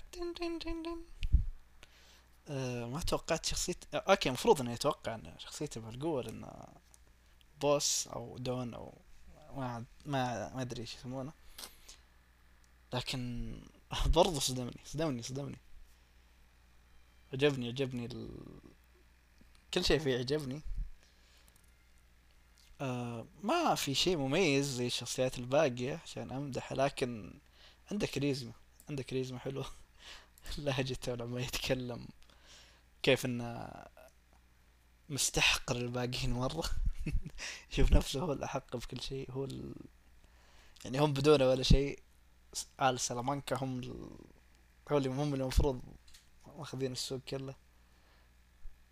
أه 2.47 2.85
ما 2.85 2.99
توقعت 3.01 3.45
شخصيته 3.45 3.87
آه، 3.93 4.03
أوكي 4.09 4.29
المفروض 4.29 4.61
اني 4.61 4.73
أتوقع 4.73 5.15
إن 5.15 5.35
شخصيته 5.37 5.81
بالقوة 5.81 6.21
لأنه 6.21 6.67
boss 7.62 8.07
أو 8.07 8.38
don 8.38 8.74
أو 8.74 8.93
ما 9.55 9.85
ما 10.05 10.53
ما 10.55 10.62
أدري 10.62 10.81
إيش 10.81 10.95
يسمونه. 10.95 11.33
لكن 12.93 13.51
برضه 14.15 14.39
صدمني 14.39 14.79
صدمني 14.85 15.21
صدمني. 15.21 15.57
عجبني 17.33 17.67
عجبني 17.67 18.05
ال... 18.05 18.29
كل 19.74 19.85
شيء 19.85 20.00
فيه 20.00 20.17
عجبني. 20.17 20.62
آه 22.81 23.25
ما 23.43 23.75
في 23.75 23.95
شيء 23.95 24.17
مميز 24.17 24.65
زي 24.65 24.88
الشخصيات 24.88 25.39
الباقية 25.39 26.01
عشان 26.03 26.31
امدح 26.31 26.74
لكن 26.74 27.33
عنده 27.91 28.07
كاريزما 28.07 28.53
عنده 28.89 29.03
كاريزما 29.03 29.39
حلوة. 29.39 29.65
لهجته 30.57 31.15
لما 31.15 31.41
يتكلم 31.41 32.07
كيف 33.03 33.25
إنه 33.25 33.69
مستحقر 35.09 35.75
الباقيين 35.75 36.33
مرة. 36.33 36.69
يشوف 37.71 37.91
نفسه 37.91 38.21
هو 38.21 38.33
الأحق 38.33 38.75
بكل 38.75 39.01
شيء 39.01 39.31
هو 39.31 39.45
ال... 39.45 39.75
يعني 40.85 41.00
هم 41.00 41.13
بدونه 41.13 41.50
ولا 41.50 41.63
شيء 41.63 42.00
آل 42.81 43.00
سلامانكا 43.00 43.55
هم 43.55 43.79
ال... 43.79 44.17
هو 44.91 44.97
اللي 44.97 45.09
هم 45.09 45.33
المفروض 45.33 45.81
ماخذين 46.57 46.91
السوق 46.91 47.19
كله 47.19 47.55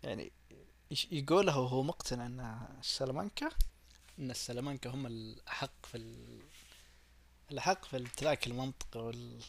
يعني 0.02 0.32
يقوله 1.10 1.58
وهو 1.58 1.82
مقتنع 1.82 2.26
إن 2.26 2.40
السلامانكا 2.80 3.48
إن 4.18 4.30
السلامانكا 4.30 4.90
هم 4.90 5.06
الأحق 5.06 5.86
في 5.86 5.96
ال... 5.96 6.42
الأحق 7.50 7.84
في 7.84 7.96
امتلاك 7.96 8.46
المنطقة 8.46 9.00
وال 9.00 9.42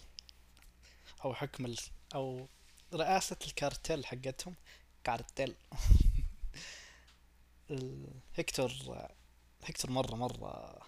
أو 1.26 1.34
حكم 1.34 1.66
ال... 1.66 1.78
أو 2.16 2.48
رئاسة 2.94 3.38
الكارتيل 3.48 4.06
حقتهم 4.06 4.56
كارتيل. 5.04 5.56
هيكتور 8.36 8.72
هيكتور 9.64 9.92
مرة 9.92 10.16
مرة 10.16 10.82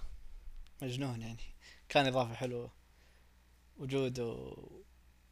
مجنون 0.82 1.22
يعني. 1.22 1.44
كان 1.90 2.08
إضافة 2.08 2.34
حلوة 2.34 2.72
وجوده 3.78 4.56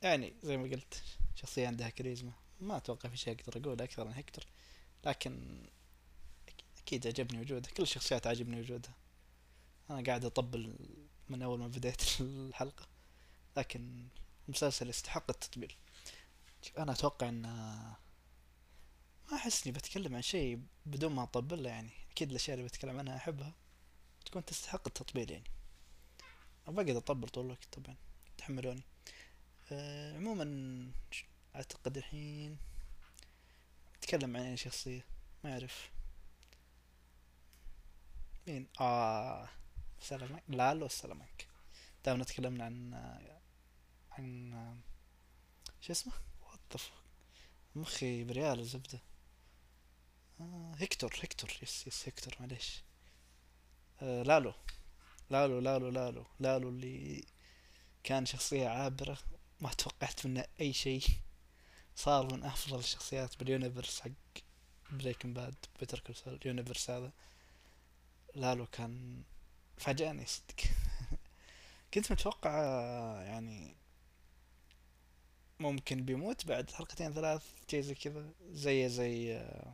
يعني 0.02 0.34
زي 0.44 0.58
ما 0.58 0.64
قلت 0.64 1.04
شخصية 1.36 1.68
عندها 1.68 1.90
كاريزما. 1.90 2.32
ما 2.60 2.78
أتوقع 2.78 3.10
في 3.10 3.18
شيء 3.18 3.40
أقدر 3.40 3.62
أقول 3.62 3.82
أكثر 3.82 4.08
عن 4.08 4.14
هيكتور 4.14 4.46
لكن 5.06 5.64
أكيد 6.78 7.08
عجبني 7.08 7.42
وجوده. 7.42 7.70
كل 7.70 7.84
الشخصيات 7.84 8.28
عجبني 8.28 8.62
وجودها 8.62 8.94
أنا 9.90 10.04
قاعد 10.04 10.26
أطبل 10.26 10.76
من 11.30 11.42
أول 11.42 11.60
ما 11.60 11.68
بديت 11.68 12.22
الحلقة 12.22 12.88
لكن 13.58 14.08
المسلسل 14.48 14.90
يستحق 14.90 15.30
التطبيل. 15.30 15.74
أنا 16.78 16.92
أتوقع 16.92 17.30
أن 17.30 17.46
ما 19.32 19.38
أحس 19.38 19.68
إني 19.68 19.76
بتكلم 19.78 20.16
عن 20.16 20.22
شيء 20.22 20.60
بدون 20.86 21.12
ما 21.12 21.24
أطبل 21.24 21.64
له 21.64 21.70
يعني. 21.70 21.90
أكيد 22.12 22.30
الأشياء 22.30 22.58
اللي 22.58 22.68
بتكلم 22.68 23.00
عنها 23.00 23.18
أحبها 23.18 23.54
تكون 24.26 24.46
تستحق 24.46 24.88
التطبيل 24.88 25.32
يعني. 25.32 25.50
بقعد 26.68 26.90
أطبل 26.90 27.30
طول 27.30 27.46
الوقت 27.46 27.66
طبعا 27.72 27.96
تحملوني. 28.38 28.84
أه 29.72 30.16
عموما 30.16 30.92
أعتقد 31.56 31.98
الحين 31.98 32.58
أتكلم 33.96 34.38
عن 34.38 34.44
أي 34.44 34.58
شخصية 34.58 35.06
ما 35.44 35.54
أعرف. 35.54 35.92
مين؟ 38.48 38.68
آه 38.80 39.50
سلامك. 40.02 40.44
لالو 40.48 40.88
سلامك 40.88 41.48
دامنا 42.06 42.24
تكلمنا 42.24 42.66
عن 42.66 42.94
عن 44.12 44.80
شو 45.82 45.92
اسمه؟ 45.94 46.14
وات 46.42 46.82
مخي 47.76 48.24
بريال 48.24 48.60
الزبدة. 48.60 49.00
آه 50.76 50.82
هيكتور 50.82 51.14
هيكتور 51.22 51.50
yes 51.62 51.88
yes 51.88 52.08
هيكتور 52.08 52.36
معليش 52.40 52.84
آه 54.02 54.24
لالو. 54.24 54.54
لالو 55.30 55.60
لالو 55.60 55.90
لالو. 55.90 56.26
لالو 56.40 56.70
اللي 56.70 57.24
كان 58.04 58.26
شخصية 58.26 58.68
عابرة. 58.68 59.18
ما 59.62 59.70
توقعت 59.70 60.26
منه 60.26 60.46
أي 60.62 60.74
شيء. 60.74 61.04
صار 61.96 62.34
من 62.34 62.44
أفضل 62.44 62.80
الشخصيات 62.80 63.40
بال 63.40 63.52
universe 63.52 64.02
حق 64.02 64.10
Breaking 64.92 65.34
Bad 65.34 65.56
Better 65.80 66.00
Call 66.00 66.16
ال 66.28 66.35
universe 66.35 66.90
هذا. 66.90 67.12
لالو 68.36 68.66
كان 68.66 69.24
فاجأني 69.78 70.26
صدق. 70.26 70.56
كنت 71.94 72.12
متوقع 72.12 72.52
يعني 73.22 73.76
ممكن 75.60 76.06
بيموت 76.06 76.46
بعد 76.46 76.72
حلقتين 76.72 77.14
ثلاث 77.14 77.44
شي 77.72 77.82
زي 77.82 77.96
كذا. 77.96 78.30
زي 78.52 78.90
زي 78.90 79.38
آه، 79.38 79.74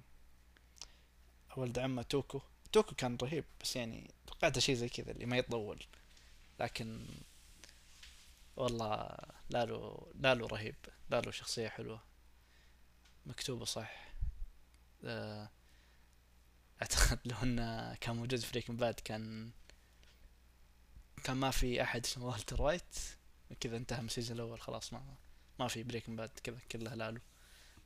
ولد 1.57 1.79
عمه 1.79 2.01
توكو. 2.01 2.41
توكو 2.71 2.95
كان 2.95 3.17
رهيب 3.23 3.45
بس 3.61 3.75
يعني 3.75 4.11
توقعت 4.27 4.59
شيء 4.59 4.75
زي 4.75 4.89
كذا 4.89 5.11
اللي 5.11 5.25
ما 5.25 5.37
يطول 5.37 5.83
لكن 6.59 7.05
والله 8.55 9.17
لالو 9.49 10.11
لالو 10.19 10.47
رهيب. 10.47 10.75
لالو 11.09 11.31
شخصية 11.31 11.69
حلوة. 11.69 12.01
مكتوبة 13.25 13.65
صح. 13.65 14.13
آه، 15.05 15.49
أعتقد 16.81 17.19
لو 17.25 17.37
إنه 17.43 17.95
كان 17.95 18.15
موجود 18.15 18.39
في 18.39 18.51
Breaking 18.51 18.79
Bad 18.79 18.93
كان 18.93 19.51
كان 21.23 21.37
ما 21.37 21.51
في 21.51 21.83
أحد 21.83 22.05
اسمه 22.05 22.25
والتر 22.25 22.61
وايت. 22.61 22.95
كذا 23.59 23.77
انتهى 23.77 23.99
من 24.01 24.05
ال 24.05 24.10
season 24.10 24.35
الأول 24.35 24.61
خلاص 24.61 24.93
ما 24.93 25.03
ما 25.59 25.67
في 25.67 25.83
Breaking 25.83 26.17
Bad 26.17 26.29
كذا 26.43 26.59
كلها 26.71 26.95
لالو. 26.95 27.21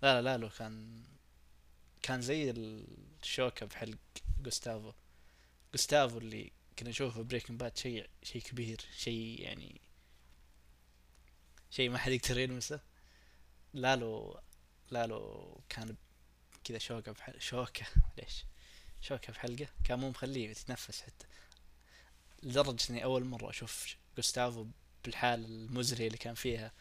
لا 0.01 0.21
لا 0.21 0.21
لالو 0.21 0.49
كان 0.49 1.03
كان 2.05 2.21
زي 2.21 2.51
الشوكة 2.51 3.65
بحلق 3.65 3.97
جوستافو. 4.39 4.93
جوستافو 5.73 6.17
اللي 6.17 6.51
كنا 6.79 6.89
نشوفه 6.89 7.21
Breaking 7.21 7.59
Bad 7.59 7.77
شيء 7.77 8.09
شيء 8.23 8.41
كبير 8.41 8.81
شيء 8.97 9.41
يعني 9.41 9.81
شيء 11.71 11.89
ما 11.89 11.97
حد 11.97 12.11
يقدر 12.11 12.37
يلمسه. 12.37 12.79
لالو 13.73 14.39
لالو 14.91 15.61
كان 15.69 15.95
كذا 16.63 16.77
شوكة 16.77 17.11
بحل... 17.11 17.41
شوكة 17.41 17.85
معليش. 17.97 18.45
شوكة 19.01 19.33
في 19.33 19.39
حلقة 19.39 19.67
كان 19.83 19.99
مو 19.99 20.09
مخليه 20.09 20.49
يتنفس 20.49 21.01
حتى. 21.01 21.27
لدرجة 22.43 22.89
إني 22.89 23.03
أول 23.03 23.25
مرة 23.25 23.49
أشوف 23.49 23.95
جوستافو 24.17 24.67
بالحالة 25.05 25.45
المزرية 25.45 26.07
اللي 26.07 26.17
كان 26.17 26.35
فيها 26.35 26.71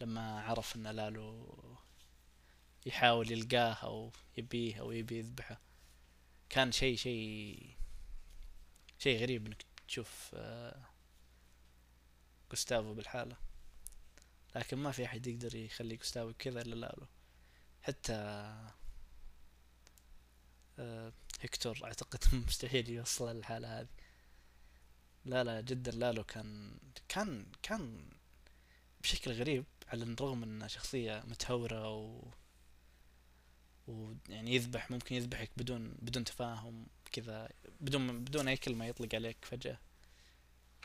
لما 0.00 0.40
عرف 0.42 0.76
إن 0.76 0.86
لالو 0.86 1.48
يحاول 2.86 3.32
يلقاه 3.32 3.72
أو 3.72 4.12
يبيه 4.36 4.80
أو 4.80 4.92
يبي 4.92 5.18
يذبحه 5.18 5.60
كان 6.48 6.72
شيء 6.72 6.96
شيء 6.96 7.76
شيء 8.98 9.20
غريب 9.20 9.46
إنك 9.46 9.64
تشوف 9.88 10.30
آه، 10.34 10.84
جوستافو 12.50 12.94
بالحالة. 12.94 13.36
لكن 14.56 14.76
ما 14.76 14.92
في 14.92 15.04
أحد 15.04 15.26
يقدر 15.26 15.54
يخلي 15.54 15.96
جوستافو 15.96 16.32
كذا 16.38 16.60
إلا 16.62 16.74
لالو 16.74 17.06
حتى 17.82 18.14
آه، 20.78 21.12
هيكتور 21.40 21.80
أعتقد 21.84 22.24
مستحيل 22.48 22.90
يوصل 22.90 23.36
للحالة 23.36 23.80
هذه. 23.80 23.88
لا 25.24 25.44
لا 25.44 25.60
جدا 25.60 25.92
لالو 25.92 26.24
كان 26.24 26.78
كان 27.08 27.46
كان 27.62 28.10
بشكل 29.02 29.32
غريب 29.32 29.64
على 29.88 30.02
الرغم 30.02 30.42
انه 30.42 30.66
شخصية 30.66 31.22
متهورة 31.26 31.88
و 31.88 32.28
ويعني 33.86 34.54
يذبح 34.54 34.90
ممكن 34.90 35.16
يذبحك 35.16 35.50
بدون 35.56 35.94
بدون 36.02 36.24
تفاهم 36.24 36.86
كذا 37.12 37.48
بدون 37.80 38.24
بدون 38.24 38.48
أي 38.48 38.56
كلمة 38.56 38.84
يطلق 38.84 39.14
عليك 39.14 39.44
فجأة. 39.44 39.78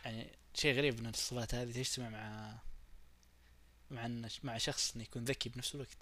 يعني 0.05 0.37
شيء 0.53 0.75
غريب 0.75 0.99
ان 0.99 1.05
الصفات 1.05 1.55
هذه 1.55 1.71
تجتمع 1.71 2.09
مع 2.09 2.59
مع 3.91 4.29
مع 4.43 4.57
شخص 4.57 4.95
إنه 4.95 5.03
يكون 5.03 5.25
ذكي 5.25 5.49
بنفس 5.49 5.75
الوقت. 5.75 5.97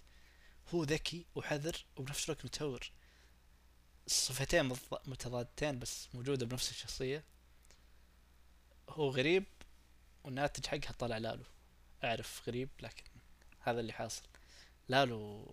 هو 0.73 0.83
ذكي 0.83 1.25
وحذر 1.35 1.85
وبنفس 1.97 2.29
الوقت 2.29 2.45
متهور. 2.45 2.91
الصفتين 4.07 4.73
متضادتين 5.07 5.79
بس 5.79 6.07
موجودة 6.13 6.45
بنفس 6.45 6.71
الشخصية. 6.71 7.23
هو 8.89 9.09
غريب 9.09 9.45
والناتج 10.23 10.65
حقها 10.65 10.91
طلع 10.99 11.17
لالو. 11.17 11.43
أعرف 12.03 12.41
غريب 12.47 12.69
لكن 12.79 13.03
هذا 13.59 13.79
اللي 13.79 13.93
حاصل. 13.93 14.23
لالو 14.89 15.47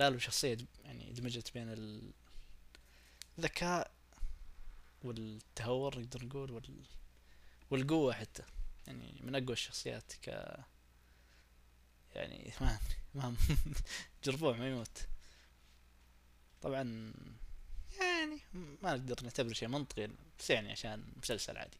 لالو 0.00 0.18
شخصية 0.18 0.56
يعني 0.84 1.12
دمجت 1.12 1.52
بين 1.54 2.02
الذكاء 3.38 3.90
والتهور 5.04 5.98
نقدر 5.98 6.24
نقول 6.24 6.50
وال... 6.50 6.84
والقوة 7.70 8.12
حتى. 8.12 8.42
يعني 8.86 9.20
من 9.22 9.34
أقوى 9.34 9.52
الشخصيات 9.52 10.12
ك 10.22 10.56
يعني 12.14 12.52
ما 12.60 12.78
ما 13.14 13.34
جربوه 14.24 14.56
ما 14.56 14.68
يموت. 14.68 14.98
طبعا 16.62 17.12
يعني 18.00 18.40
ما 18.54 18.96
نقدر 18.96 19.16
نعتبر 19.22 19.52
شيء 19.52 19.68
منطقي 19.68 20.10
بس 20.38 20.50
يعني 20.50 20.72
عشان 20.72 21.04
مسلسل 21.22 21.56
عادي. 21.56 21.78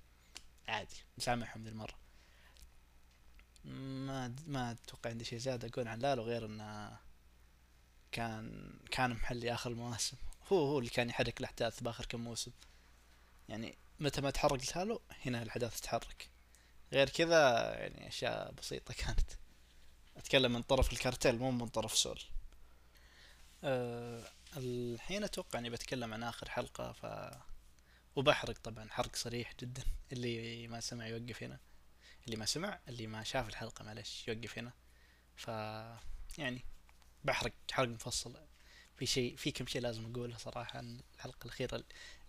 عادي. 0.68 0.96
مسامحهم 1.18 1.62
ذي 1.64 1.70
المرة. 1.70 1.98
ما 3.64 4.34
ما 4.46 4.70
أتوقع 4.70 5.10
عندي 5.10 5.24
شيء 5.24 5.38
زيادة 5.38 5.68
أقول 5.68 5.88
عن 5.88 5.98
لالو 5.98 6.22
غير 6.22 6.46
إنه 6.46 6.98
كان 8.12 8.72
كان 8.90 9.10
محلي 9.10 9.54
آخر 9.54 9.70
المواسم. 9.70 10.16
هو 10.52 10.58
هو 10.58 10.78
اللي 10.78 10.90
كان 10.90 11.08
يحرك 11.10 11.40
الأحداث 11.40 11.80
بآخر 11.80 12.06
كم 12.06 12.20
موسم. 12.20 12.50
يعني 13.48 13.78
متى 14.00 14.20
ما 14.20 14.30
تحرك 14.30 14.76
لالو 14.76 15.00
هنا 15.24 15.42
الأحداث 15.42 15.80
تتحرك. 15.80 16.30
غير 16.92 17.08
كذا 17.08 17.74
يعني 17.74 18.08
أشياء 18.08 18.52
بسيطة 18.52 18.94
كانت. 18.94 19.30
أتكلم 20.16 20.52
من 20.52 20.62
طرف 20.62 20.92
الكارتيل 20.92 21.38
مو 21.38 21.50
من 21.50 21.68
طرف 21.68 21.96
سول. 21.98 22.20
أه 23.64 24.28
الحين 24.56 25.24
أتوقع 25.24 25.58
إني 25.58 25.70
بتكلم 25.70 26.14
عن 26.14 26.22
آخر 26.22 26.48
حلقة 26.48 26.92
ف 26.92 27.06
وبحرق 28.16 28.58
طبعا 28.58 28.90
حرق 28.90 29.16
صريح 29.16 29.54
جدا. 29.60 29.82
اللي 30.12 30.68
ما 30.68 30.80
سمع 30.80 31.06
يوقف 31.06 31.42
هنا. 31.42 31.58
اللي 32.26 32.36
ما 32.36 32.46
سمع 32.46 32.80
اللي 32.88 33.06
ما 33.06 33.22
شاف 33.24 33.48
الحلقة 33.48 33.84
معلش 33.84 34.28
يوقف 34.28 34.58
هنا. 34.58 34.72
ف 35.36 35.48
يعني 36.38 36.64
بحرق 37.26 37.52
حرق 37.72 37.88
مفصل. 37.88 38.36
في 38.96 39.06
شيء 39.06 39.36
في 39.36 39.50
كم 39.50 39.66
شيء 39.66 39.82
لازم 39.82 40.10
أقوله 40.10 40.36
صراحة 40.36 40.78
عن 40.78 41.00
الحلقة 41.14 41.44
الأخيرة 41.44 41.76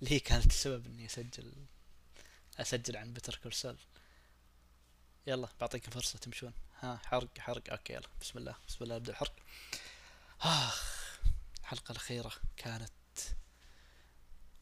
اللي 0.02 0.12
هي 0.12 0.20
كانت 0.20 0.46
السبب 0.46 0.86
إني 0.86 1.06
اسجل 1.06 1.54
أسجل 2.58 2.98
عن 2.98 3.14
بتر 3.14 3.40
كورسل 3.44 3.78
يلا 5.28 5.50
بعطيكم 5.62 5.92
فرصة 5.92 6.20
تمشون. 6.20 6.54
ها 6.80 7.00
حرق 7.06 7.40
حرق. 7.40 7.70
أوكي 7.72 7.94
يلا. 7.94 8.08
بسم 8.22 8.40
الله. 8.40 8.56
بسم 8.68 8.84
الله 8.84 8.96
ابدا 8.96 9.12
الحرق. 9.12 9.36
آخ 10.42 11.20
الحلقة 11.60 11.92
الأخيرة 11.92 12.32
كانت 12.58 12.92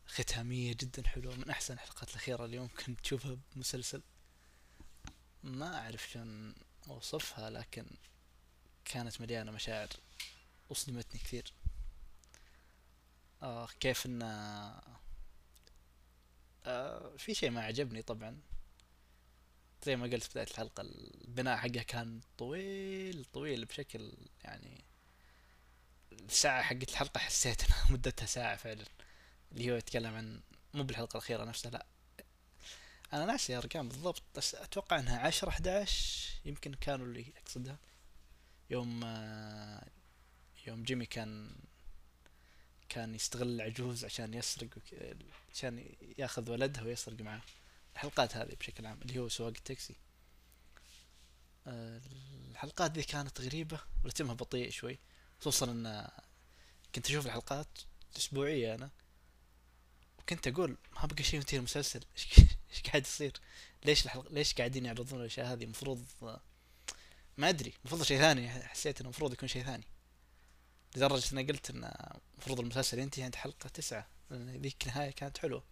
ختامية 0.08 0.74
جدا 0.74 1.08
حلوة. 1.08 1.36
من 1.36 1.50
أحسن 1.50 1.74
الحلقات 1.74 2.10
الأخيرة 2.10 2.46
اللي 2.46 2.60
ممكن 2.60 2.98
تشوفها 2.98 3.38
بمسلسل. 3.56 4.02
ما 5.44 5.78
أعرف 5.78 6.10
شلون 6.12 6.56
أوصفها 6.88 7.50
لكن 7.50 7.86
كانت 8.86 9.22
مليانة 9.22 9.52
مشاعر. 9.52 9.90
أصدمتني 10.72 11.20
كثير. 11.20 11.54
آه 13.44 13.68
كيف 13.80 14.06
إن 14.06 14.22
آه 16.66 17.16
في 17.18 17.34
شيء 17.34 17.50
ما 17.50 17.62
عجبني 17.62 18.02
طبعا. 18.02 18.40
زي 19.86 19.96
ما 19.96 20.04
قلت 20.08 20.32
بداية 20.32 20.48
الحلقة 20.48 20.82
البناء 20.82 21.58
حقه 21.58 21.84
كان 21.88 22.22
طويل 22.38 23.26
طويل 23.34 23.66
بشكل 23.66 24.14
يعني 24.44 24.84
الساعة 26.12 26.62
حقت 26.64 26.90
الحلقة 26.90 27.20
حسيت 27.20 27.64
إنها 27.64 27.92
مدتها 27.94 28.26
ساعة 28.26 28.56
فعلا. 28.56 28.86
اللي 29.52 29.72
هو 29.72 29.76
يتكلم 29.76 30.16
عن 30.16 30.42
مو 30.74 30.84
بالحلقة 30.84 31.12
الأخيرة 31.18 31.44
نفسها 31.46 31.72
لا. 31.72 31.86
أنا 33.14 33.26
ناسي 33.26 33.58
أرقام 33.58 33.90
بالضبط 33.90 34.24
بس 34.36 34.56
أتوقع 34.56 35.00
أنها 35.00 35.20
عشرة 35.20 35.50
أحداش 35.50 36.30
يمكن 36.46 36.74
كانوا 36.74 37.06
اللي 37.06 37.34
أقصدها 37.38 37.78
يوم 38.70 39.04
آه، 39.04 39.88
يوم 40.68 40.84
جيمي 40.84 41.06
كان 41.06 41.56
كان 42.90 43.16
يستغل 43.16 43.48
العجوز 43.48 44.06
عشان 44.06 44.34
يسرق 44.34 44.70
عشان 45.54 45.96
ياخذ 46.18 46.52
ولدها 46.52 46.84
ويسرق 46.84 47.22
معاه 47.22 47.42
الحلقات 47.94 48.36
هذه 48.36 48.56
بشكل 48.60 48.86
عام 48.86 49.02
اللي 49.02 49.20
هو 49.20 49.30
سواق 49.30 49.54
التاكسي 49.58 49.96
آه، 51.68 52.02
الحلقات 52.52 52.92
دي 52.92 53.04
كانت 53.04 53.42
غريبة 53.42 53.80
ورتمها 54.04 54.34
بطيء 54.34 54.70
شوي. 54.70 55.00
خصوصا 55.40 55.66
إن 55.72 56.08
كنت 56.96 57.10
أشوف 57.10 57.26
الحلقات 57.26 57.68
اسبوعية 58.18 58.76
أنا. 58.76 58.90
وكنت 60.20 60.48
أقول 60.48 60.78
ما 60.96 61.06
بقى 61.06 61.24
شيء 61.24 61.40
ينتهي 61.40 61.58
المسلسل 61.58 62.00
إيش 62.72 62.82
قاعد 62.82 63.02
يصير؟ 63.02 63.34
ليش 63.86 64.06
الحلقة 64.06 64.30
ليش 64.34 64.54
قاعدين 64.54 64.86
يعرضون 64.86 65.20
الأشياء 65.20 65.54
هذه؟ 65.54 65.64
المفروض 65.64 66.06
ما 67.38 67.50
أدري. 67.50 67.74
المفروض 67.82 68.04
شيء 68.04 68.20
ثاني 68.20 68.50
حسيت 68.50 69.00
إنه 69.02 69.10
المفروض 69.10 69.34
يكون 69.34 69.50
شيء 69.50 69.64
ثاني. 69.64 69.88
لدرجة 70.96 71.32
اني 71.34 71.44
قلت 71.44 71.70
إن 71.70 71.92
المفروض 72.36 72.60
المسلسل 72.60 73.00
ينتهي 73.00 73.24
عند 73.24 73.36
حلقة 73.36 73.70
تسعة. 73.70 74.08
لأن 74.30 74.50
ذيك 74.50 74.84
النهاية 74.88 75.12
كانت 75.12 75.38
حلوة. 75.38 75.64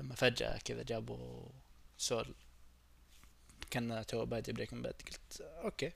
لما 0.00 0.14
فجأة 0.14 0.58
كذا 0.58 0.82
جابوا 0.82 1.48
سول 1.98 2.34
كان 3.70 4.06
تو 4.06 4.26
بادي 4.26 4.52
Breaking 4.52 4.84
Bad 4.84 5.02
قلت 5.02 5.40
okay 5.40 5.92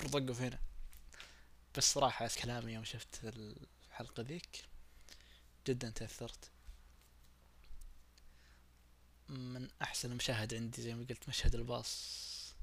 المفروض 0.00 0.16
اوقف 0.16 0.42
هنا. 0.42 0.58
بس 1.76 1.92
صراحة 1.92 2.30
كلامي 2.42 2.72
يوم 2.72 2.84
شفت 2.84 3.20
الحلقة 3.88 4.22
ذيك. 4.22 4.64
جدا 5.66 5.90
تأثرت. 5.90 6.50
من 9.28 9.68
أحسن 9.82 10.10
المشاهد 10.10 10.54
عندي 10.54 10.82
زي 10.82 10.94
ما 10.94 11.06
قلت 11.10 11.28
مشهد 11.28 11.54
الباص 11.54 12.54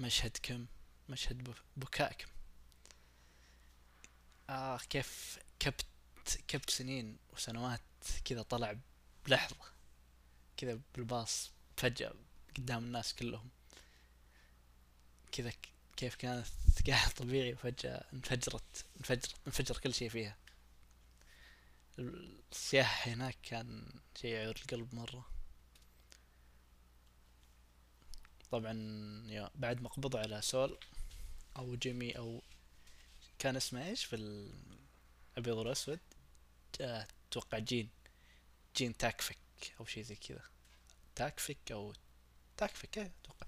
مشهد 0.00 0.36
كم 0.42 0.66
مشهد 1.08 1.54
بكاء 1.76 2.12
كم. 2.12 2.28
آه 4.50 4.78
كيف 4.78 5.38
كبت 5.60 5.86
كبت 6.48 6.70
سنين 6.70 7.18
وسنوات 7.32 7.80
كذا 8.24 8.42
طلع 8.42 8.76
بلحظة 9.26 9.56
كذا 10.56 10.80
بالباص 10.94 11.50
فجأة 11.76 12.14
قدام 12.56 12.84
الناس 12.84 13.14
كلهم. 13.14 13.48
كذا 15.32 15.52
كيف 15.96 16.14
كانت 16.14 16.46
قاعد 16.90 17.10
طبيعي 17.10 17.52
وفجأة 17.52 18.04
انفجرت 18.12 18.84
انفجر 18.96 19.28
انفجر 19.46 19.78
كل 19.78 19.94
شيء 19.94 20.08
فيها. 20.08 20.36
السياح 21.98 23.08
هناك 23.08 23.36
كان 23.42 23.88
شيء 24.20 24.30
يعور 24.30 24.56
القلب 24.56 24.94
مرة. 24.94 25.26
طبعا 28.50 29.50
بعد 29.54 29.82
ما 29.82 29.88
قبضوا 29.88 30.20
على 30.20 30.42
سول 30.42 30.78
أو 31.56 31.76
جيمي 31.76 32.18
أو 32.18 32.42
كان 33.40 33.56
اسمه 33.56 33.86
إيش 33.86 34.04
في 34.04 34.16
الابيض 34.16 35.56
والاسود 35.56 36.00
أتوقع 36.80 37.58
جين 37.58 37.90
جين 38.76 38.96
تاكفك 38.96 39.38
أو 39.80 39.84
شيء 39.84 40.02
زي 40.02 40.16
كذا. 40.16 40.42
تاكفك 41.14 41.72
أو 41.72 41.94
تاكفك 42.56 42.98
إيه 42.98 43.12
أتوقع. 43.22 43.46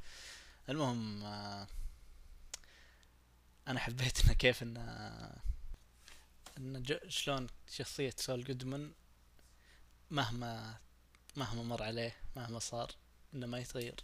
المهم 0.68 1.24
آه 1.24 1.66
أنا 3.68 3.80
حبيت 3.80 4.24
إنه 4.24 4.32
كيف 4.32 4.62
إنه 4.62 5.32
إنه 6.58 7.00
شلون 7.08 7.46
شخصية 7.70 8.14
سول 8.16 8.44
جودمان 8.44 8.92
مهما 10.10 10.80
مهما 11.36 11.62
مر 11.62 11.82
عليه 11.82 12.16
مهما 12.36 12.58
صار 12.58 12.92
إنه 13.34 13.46
ما 13.46 13.58
يتغير. 13.58 14.00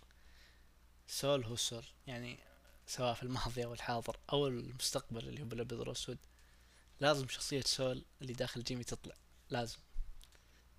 سول 1.06 1.44
هو 1.44 1.56
سول. 1.56 1.84
يعني 2.06 2.38
سواء 2.88 3.14
في 3.14 3.22
الماضي 3.22 3.64
أو 3.64 3.74
الحاضر 3.74 4.16
أو 4.32 4.46
المستقبل 4.46 5.28
اللي 5.28 5.42
هو 5.42 5.44
بالابيض 5.44 5.80
والاسود 5.80 6.18
لازم 7.00 7.28
شخصية 7.28 7.60
سول 7.60 8.04
اللي 8.22 8.32
داخل 8.32 8.64
جيمي 8.64 8.84
تطلع 8.84 9.14
لازم. 9.50 9.78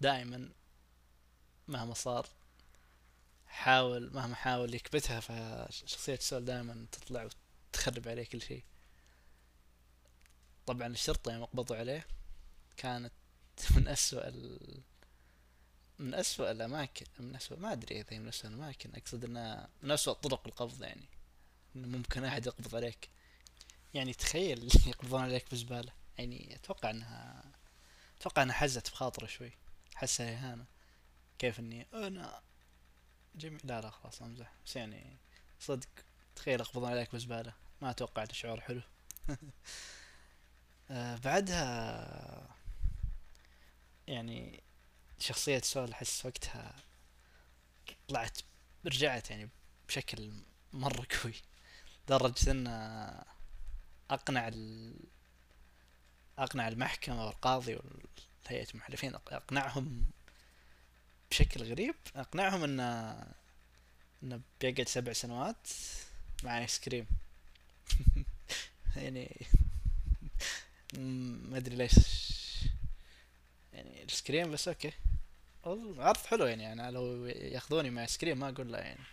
دائما 0.02 0.50
مهما 1.68 1.94
صار 1.94 2.28
حاول 3.48 4.14
مهما 4.14 4.36
حاول 4.36 4.74
يكبتها 4.74 5.20
فشخصية 5.20 6.20
سول 6.22 6.46
دائما 6.46 6.86
تطلع 6.92 7.30
وتخرب 7.74 8.08
عليه 8.08 8.24
كل 8.24 8.42
شيء. 8.42 8.64
طبعا 10.66 10.88
الشرطة 10.88 11.34
يوم 11.34 11.46
قبضوا 11.46 11.76
عليه 11.76 12.08
كانت 12.78 13.14
من 13.76 13.88
أسوأ 13.88 14.28
ال... 14.28 14.82
من 16.00 16.14
أسوأ 16.14 16.52
الأماكن 16.52 17.06
من 17.20 17.36
أسوأ 17.36 17.58
ما 17.58 17.74
أدري 17.74 18.02
إذا 18.02 18.08
هي 18.10 18.20
من 18.20 18.28
أسوأ 18.28 18.50
الأماكن 18.50 18.96
أقصد 18.96 19.26
أنها 19.26 19.70
من 19.84 19.92
أسوأ 19.92 20.14
طرق 20.14 20.48
القبض 20.48 20.84
يعني. 20.84 21.19
ممكن 21.76 22.24
أحد 22.26 22.46
يقبض 22.48 22.76
عليك. 22.76 23.10
يعني 23.94 24.14
تخيل 24.14 24.70
يقبضون 24.88 25.22
عليك 25.22 25.52
بزبالة. 25.52 25.92
يعني 26.18 26.56
أتوقع 26.56 26.90
أنها 26.90 27.44
أتوقع 28.20 28.44
أنها 28.44 28.56
حزت 28.56 28.92
بخاطره 28.92 29.28
شوي. 29.28 29.52
حسها 29.96 30.34
إهانة 30.34 30.66
كيف 31.40 31.60
إني 31.60 31.88
أنا 31.94 32.42
جميل. 33.36 33.62
لا 33.64 33.82
لا 33.82 33.90
خلاص 33.90 34.22
أمزح. 34.22 34.52
بس 34.66 34.76
يعني 34.76 35.18
صدق 35.60 35.88
تخيل 36.36 36.60
يقبضون 36.60 36.90
عليك 36.92 37.16
بزبالة. 37.16 37.54
ما 37.82 37.90
أتوقع 37.90 38.24
إنه 38.24 38.34
شعور 38.34 38.62
حلو. 38.62 38.82
آه 40.92 41.16
بعدها 41.18 42.56
يعني 44.08 44.64
شخصية 45.20 45.60
سول 45.62 45.92
أحس 45.92 46.26
وقتها 46.26 46.76
طلعت 48.08 48.38
رجعت 48.86 49.30
يعني 49.30 49.50
بشكل 49.88 50.32
مرة 50.74 51.08
قوي. 51.24 51.34
لدرجة 52.10 52.52
انه 52.52 53.12
أقنع 54.10 54.48
ال... 54.48 54.94
أقنع 56.38 56.68
المحكمة 56.68 57.26
والقاضي 57.26 57.76
والهيئة 57.76 58.68
المحلفين 58.74 59.16
أقنعهم 59.16 60.06
بشكل 61.32 61.64
غريب. 61.64 61.96
أقنعهم 62.16 62.64
انه 62.64 63.18
انه 64.24 64.42
بيقعد 64.62 64.88
سبع 64.88 65.14
سنوات 65.14 65.68
مع 66.44 66.58
آيس 66.60 66.80
كريم. 66.80 67.06
يعني 68.96 69.48
ما 70.94 71.58
أدري 71.58 71.76
ليش. 71.76 71.96
يعني 73.74 74.04
الايس 74.04 74.22
كريم 74.22 74.52
بس 74.52 74.68
okay. 74.68 74.92
عرض 75.98 76.18
حلو 76.18 76.46
يعني. 76.46 76.74
أنا 76.74 76.92
لو 76.92 77.26
ياخذوني 77.26 77.90
مع 77.90 78.02
آيس 78.02 78.18
كريم 78.18 78.40
ما 78.40 78.50
أقول 78.50 78.72
لا 78.72 78.80
يعني. 78.80 79.04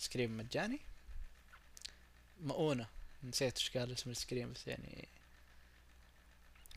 آيس 0.00 0.08
كريم 0.08 0.36
مجاني. 0.36 0.80
مؤونة. 2.40 2.86
نسيت 3.24 3.58
إيش 3.58 3.70
قال 3.76 3.92
اسم 3.92 4.10
الايس 4.10 4.24
كريم 4.26 4.52
بس 4.52 4.68
يعني 4.68 5.08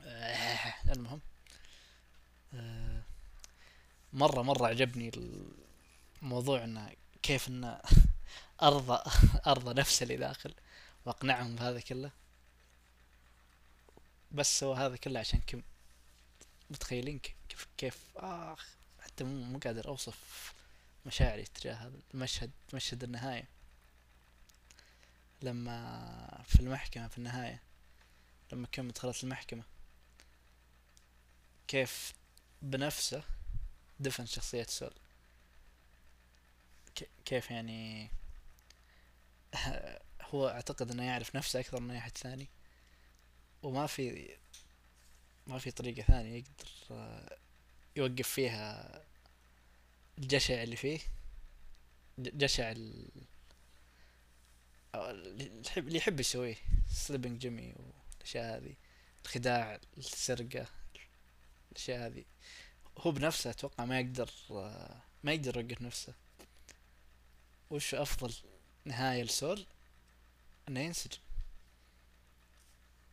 آه 0.02 0.74
المهم 0.91 1.22
آه 2.54 3.02
مرة 4.13 4.41
مرة 4.41 4.67
عجبني 4.67 5.12
الموضوع 6.22 6.63
إنه 6.63 6.89
كيف 7.24 7.48
إنه 7.48 7.82
أرضى 8.62 9.04
أرضى 9.48 9.74
نفسه 9.82 10.04
اللي 10.04 10.17
داخل 10.17 10.54
وأقنعهم 11.06 11.56
بهذا 11.56 11.80
كله. 11.80 12.12
بس 14.32 14.63
هو 14.63 14.74
هذا 14.74 14.95
كله 14.95 15.19
عشان 15.19 15.41
كم 15.48 15.62
متخيلين 16.69 17.19
كيف 17.50 17.67
كيف 17.78 17.98
آخ 18.17 18.67
حتى 19.00 19.24
مو 19.24 19.60
قادر 19.60 19.88
أوصف 19.88 20.54
مشاعري 21.06 21.43
تجاه 21.43 21.74
هذا 21.74 22.00
المشهد 22.13 22.52
مشهد 22.74 23.04
النهاية. 23.04 23.48
لما 25.41 26.43
في 26.47 26.60
المحكمة 26.60 27.08
في 27.08 27.17
النهاية 27.17 27.62
لما 28.52 28.67
كم 28.71 28.89
دخلت 28.89 29.23
المحكمة. 29.23 29.63
كيف 31.67 32.13
بنفسه 32.62 33.23
دفن 33.99 34.25
شخصية 34.25 34.63
سول 34.63 34.93
كيف 37.25 37.52
يعني 37.52 38.12
هو 40.21 40.47
أعتقد 40.47 40.91
إنه 40.91 41.04
يعرف 41.04 41.36
نفسه 41.36 41.60
أكثر 41.60 41.80
من 41.80 41.91
أي 41.91 41.97
أحد 41.97 42.17
ثاني. 42.17 42.47
وما 43.63 43.88
في 43.88 44.36
ما 45.47 45.60
في 45.60 45.71
طريقة 45.71 46.02
ثانية 46.02 46.36
يقدر 46.36 46.69
يوقف 47.95 48.28
فيها 48.28 49.04
الجشع 50.17 50.63
اللي 50.63 50.75
فيه 50.75 50.99
جشع 52.19 52.71
ال... 52.71 53.10
اللي 54.95 55.97
يحب 55.97 56.19
يسويه. 56.19 56.56
سليبنج 56.91 57.39
جيمي 57.39 57.73
والأشياء 57.75 58.58
هذه. 58.58 58.75
الخداع 59.25 59.80
السرقة 59.97 60.65
الأشياء 61.71 62.08
هذه. 62.08 62.25
هو 62.97 63.12
بنفسه 63.12 63.49
أتوقع 63.49 63.86
ما 63.86 63.99
يقدر 63.99 64.32
ما 65.23 65.32
يقدر 65.34 65.58
يوقف 65.58 65.82
نفسه. 65.82 66.13
وش 67.69 67.95
أفضل؟ 67.95 68.34
نهاية 68.86 69.23
لسول؟ 69.23 69.65
إنه 70.67 70.80
ينسجن. 70.80 71.17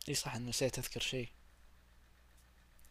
إي 0.09 0.15
صح 0.15 0.37
نسيت 0.37 0.79
أذكر 0.79 1.01
شيء. 1.01 1.29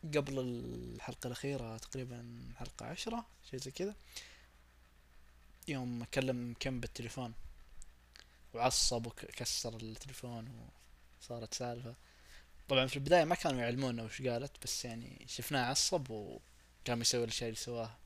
قبل 0.04 0.38
الحلقة 0.38 1.26
الأخيرة 1.26 1.76
تقريبا 1.76 2.52
حلقة 2.56 2.86
عشرة 2.86 3.26
شيء 3.50 3.60
زي 3.60 3.70
كذا 3.70 3.94
يوم 5.68 6.04
كلم 6.04 6.54
كم 6.60 6.80
بالتليفون. 6.80 7.34
وعصب 8.56 9.06
وكسر 9.06 9.76
التليفون 9.76 10.70
وصارت 11.20 11.54
سالفة. 11.54 11.94
طبعا 12.68 12.86
في 12.86 12.96
البداية 12.96 13.24
ما 13.24 13.34
كانوا 13.34 13.60
يعلمونا 13.60 14.02
وش 14.02 14.22
قالت 14.22 14.62
بس 14.62 14.84
يعني 14.84 15.26
شفناه 15.28 15.64
عصب 15.64 16.10
وقام 16.10 17.00
يسوي 17.00 17.24
الأشياء 17.24 17.48
اللي 17.48 17.60
سواها 17.60 17.98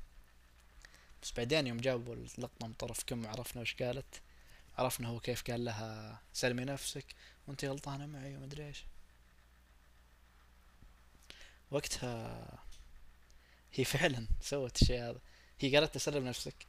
بس 1.22 1.32
بعدين 1.36 1.66
يوم 1.66 1.78
جابوا 1.78 2.14
اللقطة 2.14 2.66
من 2.66 2.72
طرف 2.72 3.04
كم 3.06 3.26
عرفنا 3.26 3.62
وش 3.62 3.74
قالت 3.74 4.22
عرفنا 4.78 5.08
هو 5.08 5.20
كيف 5.20 5.50
قال 5.50 5.64
لها 5.64 6.20
سلمي 6.32 6.64
نفسك 6.64 7.04
وأنتي 7.46 7.68
غلطانة 7.68 8.06
معي 8.06 8.36
ومدري 8.36 8.66
إيش. 8.66 8.84
وقتها 11.70 12.58
هي 13.72 13.84
فعلا 13.84 14.26
سوت 14.40 14.82
الشيء 14.82 15.02
هذا. 15.02 15.20
هي 15.60 15.76
قالت 15.76 16.08
له 16.08 16.20
نفسك. 16.20 16.66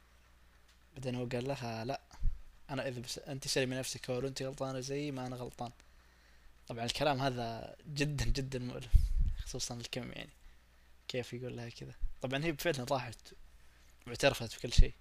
بعدين 0.94 1.14
هو 1.14 1.26
قال 1.26 1.48
لها 1.48 1.84
لا 1.84 2.00
أنا 2.72 2.88
إذا 2.88 3.00
بس 3.00 3.18
أنت 3.18 3.48
سلمي 3.48 3.76
نفسك 3.76 4.10
أو 4.10 4.18
أنت 4.18 4.42
غلطانة 4.42 4.80
زي 4.80 5.10
ما 5.10 5.26
أنا 5.26 5.36
غلطان. 5.36 5.70
طبعا 6.68 6.84
الكلام 6.84 7.20
هذا 7.20 7.76
جدا 7.86 8.24
جدا 8.24 8.58
مؤلم 8.58 8.88
خصوصا 9.44 9.74
الكم 9.74 10.12
يعني. 10.12 10.30
كيف 11.08 11.32
يقول 11.32 11.56
لها 11.56 11.68
كذا؟ 11.68 11.94
طبعا 12.22 12.44
هي 12.44 12.56
فعلا 12.56 12.84
راحت 12.90 13.34
واعترفت 14.06 14.56
بكل 14.56 14.72
شيء 14.72 14.94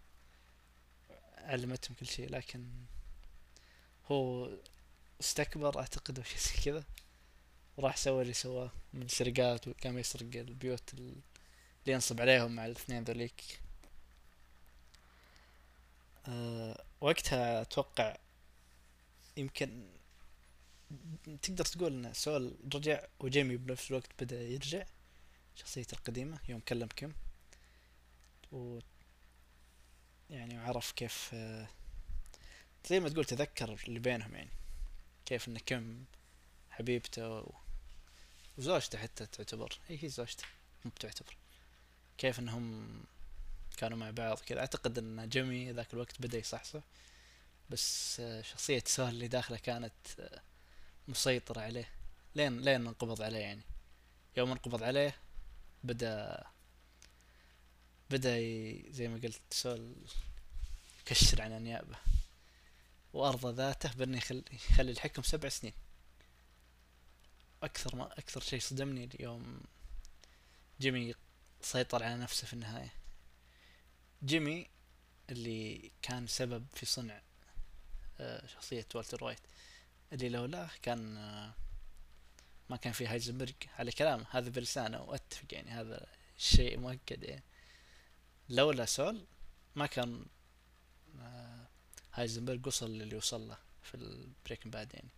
علمتهم 1.37 1.95
كل 1.99 2.07
شيء 2.07 2.29
لكن 2.29 2.65
هو 4.11 4.49
استكبر 5.21 5.79
أعتقد 5.79 6.17
أو 6.19 6.23
شيء 6.23 6.37
زي 6.37 6.61
كذا. 6.65 6.83
وراح 7.77 7.97
سوى 7.97 8.21
اللي 8.21 8.33
سواه 8.33 8.71
من 8.93 9.07
سرقات 9.07 9.67
وقام 9.67 9.97
يسرق 9.97 10.35
البيوت 10.35 10.93
اللي 10.93 11.15
ينصب 11.87 12.21
عليهم 12.21 12.55
مع 12.55 12.65
الاثنين 12.65 13.03
ذوليك. 13.03 13.59
أه 16.27 16.83
وقتها 17.01 17.61
أتوقع 17.61 18.17
يمكن 19.37 19.89
تقدر 21.41 21.65
تقول 21.65 22.05
إن 22.05 22.13
سول 22.13 22.55
رجع 22.75 23.05
وجيمي 23.19 23.57
بنفس 23.57 23.91
الوقت 23.91 24.23
بدأ 24.23 24.41
يرجع 24.41 24.85
شخصيته 25.55 25.95
القديمة 25.95 26.39
يوم 26.49 26.59
كلم 26.59 26.87
كيم 26.87 27.13
و 28.51 28.79
يعني 30.29 30.57
عرف 30.57 30.91
كيف 30.91 31.35
زي 32.89 32.99
ما 32.99 33.09
تقول 33.09 33.25
تذكر 33.25 33.77
اللي 33.87 33.99
بينهم 33.99 34.35
يعني 34.35 34.49
كيف 35.25 35.47
إن 35.47 35.57
كيم 35.57 36.05
حبيبته 36.69 37.45
وزوجته 38.57 38.97
حتى 38.97 39.25
تعتبر. 39.25 39.79
هي 39.87 40.03
هي 40.03 40.09
زوجته 40.09 40.43
مو 40.85 40.91
بتعتبر. 40.91 41.37
كيف 42.17 42.39
إنهم 42.39 42.93
كانوا 43.77 43.97
مع 43.97 44.11
بعض 44.11 44.39
كذا. 44.39 44.59
أعتقد 44.59 44.97
إن 44.97 45.29
جيمي 45.29 45.71
ذاك 45.71 45.93
الوقت 45.93 46.21
بدأ 46.21 46.37
يصحصح. 46.37 46.81
بس 47.69 48.21
شخصية 48.41 48.83
سول 48.85 49.09
اللي 49.09 49.27
داخله 49.27 49.57
كانت 49.57 49.93
مسيطرة 51.07 51.61
عليه. 51.61 51.89
لين 52.35 52.61
لين 52.61 52.87
انقبض 52.87 53.21
عليه 53.21 53.39
يعني. 53.39 53.61
يوم 54.37 54.51
انقبض 54.51 54.83
عليه 54.83 55.15
بدأ 55.83 56.43
بدأ 58.09 58.35
زي 58.91 59.07
ما 59.07 59.19
قلت 59.23 59.41
سول 59.51 59.95
يكشر 61.01 61.41
عن 61.41 61.51
النيابة 61.51 61.95
وأرضى 63.13 63.53
ذاته 63.53 63.93
بأنه 63.93 64.17
يخلي 64.17 64.91
الحكم 64.91 65.23
سبع 65.23 65.49
سنين. 65.49 65.73
أكثر 67.63 67.95
ما 67.95 68.13
أكثر 68.19 68.41
شيء 68.41 68.59
صدمني 68.59 69.03
اليوم 69.03 69.61
جيمي 70.81 71.13
سيطر 71.61 72.03
على 72.03 72.17
نفسه 72.17 72.47
في 72.47 72.53
النهاية. 72.53 72.93
جيمي 74.23 74.67
اللي 75.29 75.91
كان 76.01 76.27
سبب 76.27 76.65
في 76.73 76.85
صنع 76.85 77.21
آه، 78.19 78.47
شخصية 78.47 78.87
والتر 78.95 79.23
وايت. 79.23 79.39
اللي 80.13 80.29
لولاه 80.29 80.69
كان 80.81 81.17
آه، 81.17 81.53
ما 82.69 82.77
كان 82.77 82.93
في 82.93 83.07
هايزنبرغ. 83.07 83.51
على 83.79 83.91
كلامه 83.91 84.25
هذا 84.31 84.49
بلسانه 84.49 85.01
وأتفق 85.01 85.53
يعني 85.53 85.71
هذا 85.71 86.07
الشيء 86.37 86.77
مؤكد 86.77 87.23
يعني. 87.23 87.43
لولا 88.49 88.85
سول 88.85 89.25
ما 89.75 89.85
كان 89.85 90.25
آه، 91.19 91.67
هايزنبرغ 92.13 92.67
وصل 92.67 92.91
للي 92.91 93.15
وصل 93.15 93.47
له 93.47 93.57
في 93.83 93.95
ال 93.95 94.04
Breaking 94.04 94.69
Bad 94.69 94.93
يعني. 94.93 95.09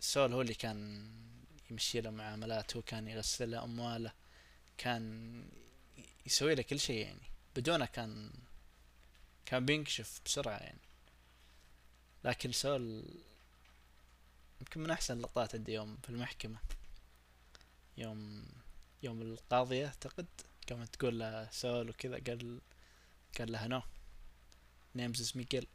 سول 0.00 0.32
هو 0.32 0.40
اللي 0.40 0.54
كان 0.54 1.10
يمشي 1.70 2.00
له 2.00 2.10
معاملات 2.10 2.76
هو 2.76 2.82
كان 2.82 3.08
يغسل 3.08 3.50
له 3.50 3.64
أمواله 3.64 4.12
كان 4.78 5.44
يسوي 6.26 6.54
له 6.54 6.62
كل 6.62 6.80
شيء 6.80 7.06
يعني. 7.06 7.35
بدونه 7.56 7.86
كان 7.86 8.30
كان 9.46 9.66
بينكشف 9.66 10.20
بسرعة 10.24 10.58
يعني. 10.58 10.80
لكن 12.24 12.52
سول 12.52 13.04
يمكن 14.60 14.80
من 14.80 14.90
أحسن 14.90 15.16
اللقطات 15.16 15.54
عندي 15.54 15.72
يوم 15.72 15.96
في 15.96 16.10
المحكمة. 16.10 16.58
يوم 17.96 18.46
يوم 19.02 19.22
القاضية 19.22 19.86
أعتقد 19.86 20.26
قامت 20.68 20.94
تقول 20.94 21.18
له 21.18 21.50
سول 21.50 21.90
وكذا 21.90 22.18
قال 22.26 22.60
قال 23.38 23.52
لها 23.52 23.68
no 23.68 23.82
name's 24.94 25.36
McGill 25.36 25.66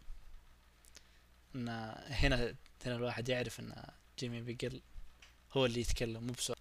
إن 1.56 1.70
هنا 2.08 2.56
هنا 2.86 2.96
الواحد 2.96 3.30
يعرف 3.30 3.60
إن 3.60 3.86
جيمي 4.20 4.42
بيجل 4.42 4.82
هو 5.54 5.66
اللي 5.66 5.82
يتكلم 5.82 6.24
مو 6.28 6.34
بسول. 6.34 6.56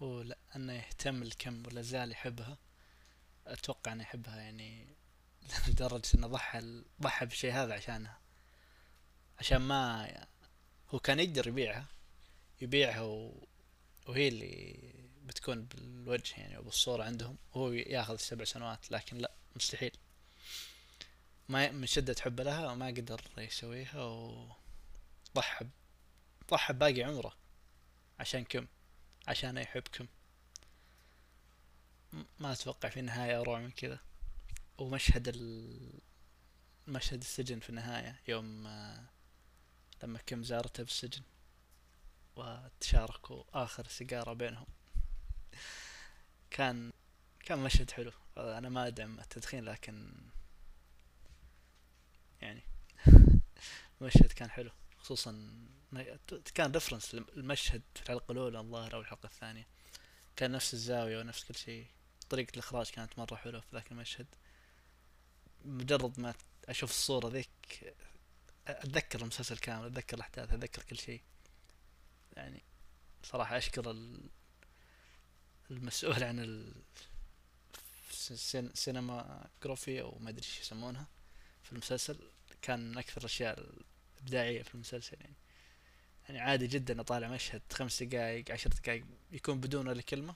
ولأنه 0.00 0.72
يهتم 0.72 1.22
الكم 1.22 1.66
ولا 1.66 1.82
زال 1.82 2.10
يحبها. 2.12 2.58
أتوقع 3.52 3.92
أنه 3.92 4.02
يحبها 4.02 4.36
يعني 4.36 4.86
لدرجة 5.68 6.08
أنه 6.14 6.26
ضحى 6.26 6.82
ضحى 7.02 7.26
بالشيء 7.26 7.52
هذا 7.52 7.74
عشانها. 7.74 8.18
عشان 9.38 9.58
ما 9.58 10.08
هو 10.90 10.98
كان 10.98 11.20
يقدر 11.20 11.48
يبيعها 11.48 11.86
يبيعها 12.60 13.00
و... 13.00 13.46
وهي 14.06 14.28
اللي 14.28 14.78
بتكون 15.22 15.64
بالوجه 15.64 16.34
يعني 16.36 16.58
وبالصورة 16.58 17.04
عندهم 17.04 17.36
وهو 17.54 17.72
ياخذ 17.72 18.16
سبع 18.16 18.44
سنوات 18.44 18.90
لكن 18.90 19.18
لا 19.18 19.30
مستحيل. 19.56 19.92
ما 21.48 21.70
من 21.70 21.86
شدة 21.86 22.16
حبه 22.20 22.44
لها 22.44 22.70
وما 22.72 22.86
قدر 22.86 23.20
يسويها 23.38 24.04
وضحى 25.34 25.66
ضحى 26.50 26.72
باقي 26.72 27.02
عمره 27.02 27.32
عشان 28.18 28.44
كم؟ 28.44 28.66
عشان 29.28 29.56
يحبكم. 29.56 30.06
ما 32.12 32.52
أتوقع 32.52 32.88
في 32.88 33.00
النهاية 33.00 33.40
اروع 33.40 33.60
من 33.60 33.70
كذا. 33.70 33.98
ومشهد 34.78 35.28
ال... 35.28 36.00
مشهد 36.86 37.20
السجن 37.20 37.60
في 37.60 37.70
النهاية 37.70 38.20
يوم 38.28 38.68
لما 40.02 40.18
كم 40.26 40.42
زارته 40.44 40.82
بالسجن 40.82 41.22
وتشاركوا 42.36 43.44
آخر 43.54 43.88
سيجارة 43.88 44.32
بينهم. 44.32 44.66
كان 46.50 46.92
كان 47.44 47.58
مشهد 47.58 47.90
حلو. 47.90 48.12
أنا 48.36 48.68
ما 48.68 48.86
أدعم 48.86 49.20
التدخين 49.20 49.64
لكن 49.64 50.12
يعني 52.40 52.62
المشهد 54.00 54.32
كان 54.32 54.50
حلو. 54.50 54.70
خصوصا 54.98 55.50
كان 56.54 56.72
ريفرنس 56.72 57.14
المشهد 57.14 57.82
في 57.94 58.02
الحلقة 58.02 58.32
الأولى 58.32 58.60
الظاهر 58.60 58.94
أو 58.94 59.00
الحلقة 59.00 59.26
الثانية. 59.26 59.66
كان 60.36 60.52
نفس 60.52 60.74
الزاوية 60.74 61.18
ونفس 61.18 61.44
كل 61.44 61.54
شيء. 61.54 61.86
طريقة 62.30 62.50
الإخراج 62.54 62.90
كانت 62.90 63.18
مرة 63.18 63.36
حلوة 63.36 63.60
في 63.60 63.66
ذاك 63.72 63.92
المشهد. 63.92 64.26
مجرد 65.64 66.20
ما 66.20 66.34
أشوف 66.68 66.90
الصورة 66.90 67.28
ذيك 67.28 67.94
أتذكر 68.66 69.22
المسلسل 69.22 69.58
كامل 69.58 69.86
أتذكر 69.86 70.16
الأحداث 70.16 70.52
أتذكر 70.52 70.82
كل 70.82 70.98
شيء. 70.98 71.22
يعني 72.36 72.62
صراحة 73.22 73.58
أشكر 73.58 73.90
المسؤول 75.70 76.24
عن 76.24 76.40
ال 76.40 76.72
سينما 78.74 79.46
جروفي 79.64 80.00
أو 80.02 80.18
ما 80.18 80.30
أدري 80.30 80.46
إيش 80.46 80.60
يسمونها 80.60 81.06
في 81.62 81.72
المسلسل. 81.72 82.18
كان 82.62 82.90
من 82.90 82.98
أكثر 82.98 83.20
الأشياء 83.20 83.70
الإبداعية 84.18 84.62
في 84.62 84.74
المسلسل 84.74 85.16
يعني. 85.20 85.34
يعني 86.28 86.40
عادي 86.40 86.66
جدا 86.66 87.00
أطالع 87.00 87.28
مشهد 87.28 87.62
خمس 87.72 88.02
دقايق 88.02 88.50
عشر 88.50 88.70
دقايق 88.70 89.04
يكون 89.32 89.60
بدون 89.60 89.88
ولا 89.88 90.02
كلمة 90.02 90.34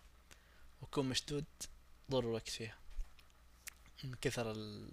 ويكون 0.83 1.09
مشدود. 1.09 1.44
ضر 2.11 2.21
الوقت 2.25 2.49
فيها. 2.49 2.79
من 4.05 4.15
كثر 4.15 4.51
ال... 4.51 4.88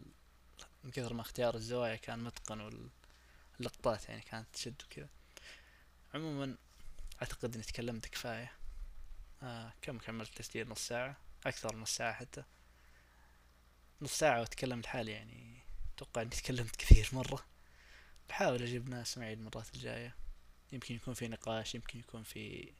من 0.84 0.92
كثر 0.92 1.14
ما 1.14 1.22
اختيار 1.22 1.56
الزوايا 1.56 1.96
كان 1.96 2.20
متقن 2.20 2.62
واللقطات 3.60 4.10
يعني 4.10 4.22
كانت 4.22 4.48
تشد 4.54 4.82
وكذا. 4.84 5.10
عموما 6.14 6.58
أعتقد 7.22 7.56
إني 7.56 7.64
تكلمت 7.64 8.06
كفاية. 8.06 8.52
آه 9.44 9.74
كم 9.82 9.98
كملت 9.98 10.38
تسجيل؟ 10.38 10.70
نص 10.70 10.88
ساعة؟ 10.88 11.18
أكثر 11.46 11.76
من 11.76 11.82
نص 11.82 11.96
ساعة 11.96 12.14
حتى. 12.14 12.44
نص 14.02 14.18
ساعة 14.18 14.40
وأتكلم 14.40 14.80
لحالي 14.80 15.12
يعني 15.12 15.60
أتوقع 15.96 16.22
إني 16.22 16.30
تكلمت 16.30 16.76
كثير 16.76 17.10
مرة. 17.14 17.46
بحاول 18.30 18.64
أجيب 18.64 18.90
ناس 18.90 19.18
معي 19.18 19.34
المرات 19.34 19.76
الجاية. 19.76 20.16
يمكن 20.72 20.96
يكون 20.96 21.14
في 21.14 21.28
نقاش 21.28 21.76
يمكن 21.76 22.00
يكون 22.00 22.24
في 22.24 22.74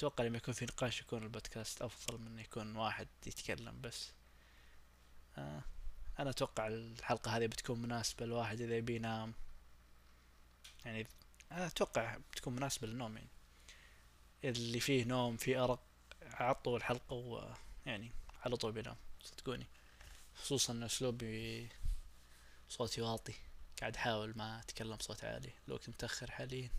أتوقع 0.00 0.24
لما 0.24 0.36
يكون 0.36 0.54
في 0.54 0.64
نقاش 0.64 1.00
يكون 1.00 1.22
البودكاست 1.22 1.82
أفضل 1.82 2.18
من 2.18 2.38
يكون 2.38 2.76
واحد 2.76 3.08
يتكلم 3.26 3.80
بس. 3.80 4.12
آه 5.38 5.62
أنا 6.18 6.30
أتوقع 6.30 6.66
الحلقة 6.66 7.36
هذه 7.36 7.46
بتكون 7.46 7.82
مناسبة 7.82 8.26
لواحد 8.26 8.60
إذا 8.60 8.76
يبي 8.76 8.96
ينام. 8.96 9.34
يعني 10.84 11.06
أنا 11.52 11.66
أتوقع 11.66 12.16
بتكون 12.32 12.56
مناسبة 12.56 12.86
للنوم 12.86 13.16
يعني. 13.16 13.28
اللي 14.44 14.80
فيه 14.80 15.04
نوم 15.04 15.36
فيه 15.36 15.64
أرق 15.64 15.80
عطوا 16.22 16.76
الحلقة 16.76 17.14
ويعني 17.14 18.10
على 18.44 18.56
طول 18.56 18.72
بينام 18.72 18.96
صدقوني. 19.22 19.66
خصوصا 20.34 20.72
إن 20.72 20.82
أسلوبي 20.82 21.68
صوتي 22.68 23.00
واطي. 23.00 23.34
قاعد 23.80 23.96
أحاول 23.96 24.32
ما 24.36 24.60
أتكلم 24.60 24.98
صوت 25.00 25.24
عالي. 25.24 25.52
الوقت 25.68 25.88
متأخر 25.88 26.30
حاليا. 26.30 26.70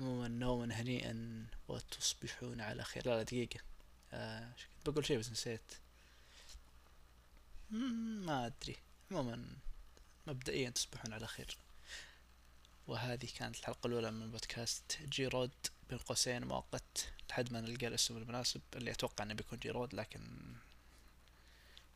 عموما 0.00 0.28
نوما 0.28 0.74
هنيئا 0.74 1.46
وتصبحون 1.68 2.60
على 2.60 2.84
خير. 2.84 3.06
لا 3.06 3.16
لا 3.16 3.22
دقيقة. 3.22 3.60
آه 4.12 4.52
بقول 4.86 5.06
شيء 5.06 5.18
بس 5.18 5.30
نسيت. 5.30 5.74
ما 7.70 8.46
أدري. 8.46 8.76
عموما 9.10 9.46
مبدئيا 10.26 10.70
تصبحون 10.70 11.12
على 11.12 11.26
خير. 11.26 11.56
وهذه 12.86 13.28
كانت 13.36 13.58
الحلقة 13.58 13.86
الأولى 13.86 14.10
من 14.10 14.30
بودكاست 14.30 14.98
جي 15.02 15.26
رود 15.26 15.50
بين 15.90 15.98
قوسين 15.98 16.44
مؤقت 16.44 17.12
لحد 17.30 17.52
ما 17.52 17.60
نلقى 17.60 17.86
الاسم 17.86 18.16
المناسب 18.16 18.60
اللي 18.76 18.90
أتوقع 18.90 19.24
أنه 19.24 19.34
بيكون 19.34 19.58
جي 19.58 19.70
رود 19.70 19.94
لكن 19.94 20.20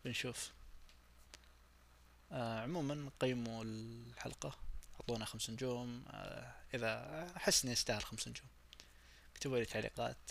بنشوف. 0.05 0.53
آه 2.33 2.61
عموما 2.61 3.11
قيموا 3.21 3.65
الحلقة. 3.65 4.59
أعطونا 5.05 5.25
خمس 5.25 5.51
نجوم 5.51 6.05
آه 6.09 6.55
إذا 6.75 7.33
أحس 7.37 7.65
إني 7.65 7.73
أستاهل 7.73 8.05
خمس 8.05 8.29
نجوم. 8.29 8.47
اكتبوا 9.33 9.59
لي 9.59 9.65
تعليقات 9.65 10.31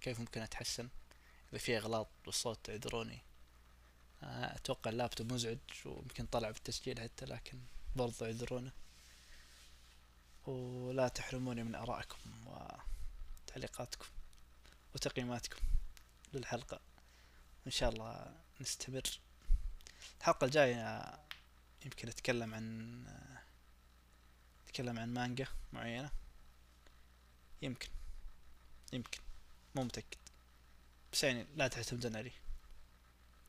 كيف 0.00 0.20
ممكن 0.20 0.40
أتحسن. 0.40 0.88
إذا 1.52 1.58
في 1.58 1.76
أغلاط 1.76 2.08
بالصوت 2.24 2.70
اعذروني 2.70 3.18
آه 4.22 4.56
أتوقع 4.56 4.90
اللابتوب 4.90 5.32
مزعج 5.32 5.58
ويمكن 5.84 6.26
طلع 6.26 6.50
بالتسجيل 6.50 7.00
حتى 7.00 7.24
لكن 7.24 7.58
برضو 7.96 8.24
اعذرونا 8.24 8.70
ولا 10.46 11.08
تحرموني 11.08 11.64
من 11.64 11.74
آرائكم 11.74 12.46
وتعليقاتكم 12.46 14.06
وتقييماتكم 14.94 15.60
للحلقة. 16.32 16.80
إن 17.66 17.72
شاء 17.72 17.90
الله 17.90 18.34
نستمر. 18.60 19.02
الحلقة 20.20 20.44
الجاية 20.44 21.18
يمكن 21.84 22.08
أتكلم 22.08 22.54
عن 22.54 23.04
أتكلم 24.76 24.98
عن 24.98 25.14
مانجا 25.14 25.46
معينة؟ 25.72 26.10
يمكن. 27.62 27.88
يمكن. 28.92 29.20
مو 29.74 29.82
متأكد. 29.82 30.18
بس 31.12 31.24
يعني 31.24 31.46
لا 31.54 31.68
تعتمدون 31.68 32.16
عليه. 32.16 32.32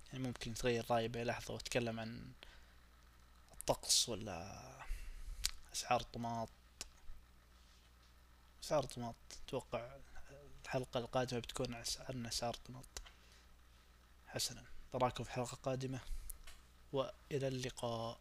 يعني 0.07 0.23
ممكن 0.23 0.51
يتغير 0.51 0.85
رأيي 0.91 1.07
بلحظة 1.07 1.53
وأتكلم 1.53 1.99
عن 1.99 2.31
الطقس 3.51 4.09
ولا 4.09 4.61
أسعار 5.73 6.01
الطماط. 6.01 6.49
أسعار 8.63 8.83
الطماط. 8.83 9.15
أتوقع 9.47 9.97
الحلقة 10.63 10.97
القادمة 10.99 11.39
بتكون 11.39 11.73
عن 11.73 11.81
أسعار 12.25 12.53
الطماط. 12.55 13.01
حسنا. 14.27 14.63
نراكم 14.95 15.23
في 15.23 15.31
حلقة 15.31 15.55
قادمة. 15.55 15.99
وإلى 16.93 17.47
اللقاء. 17.47 18.19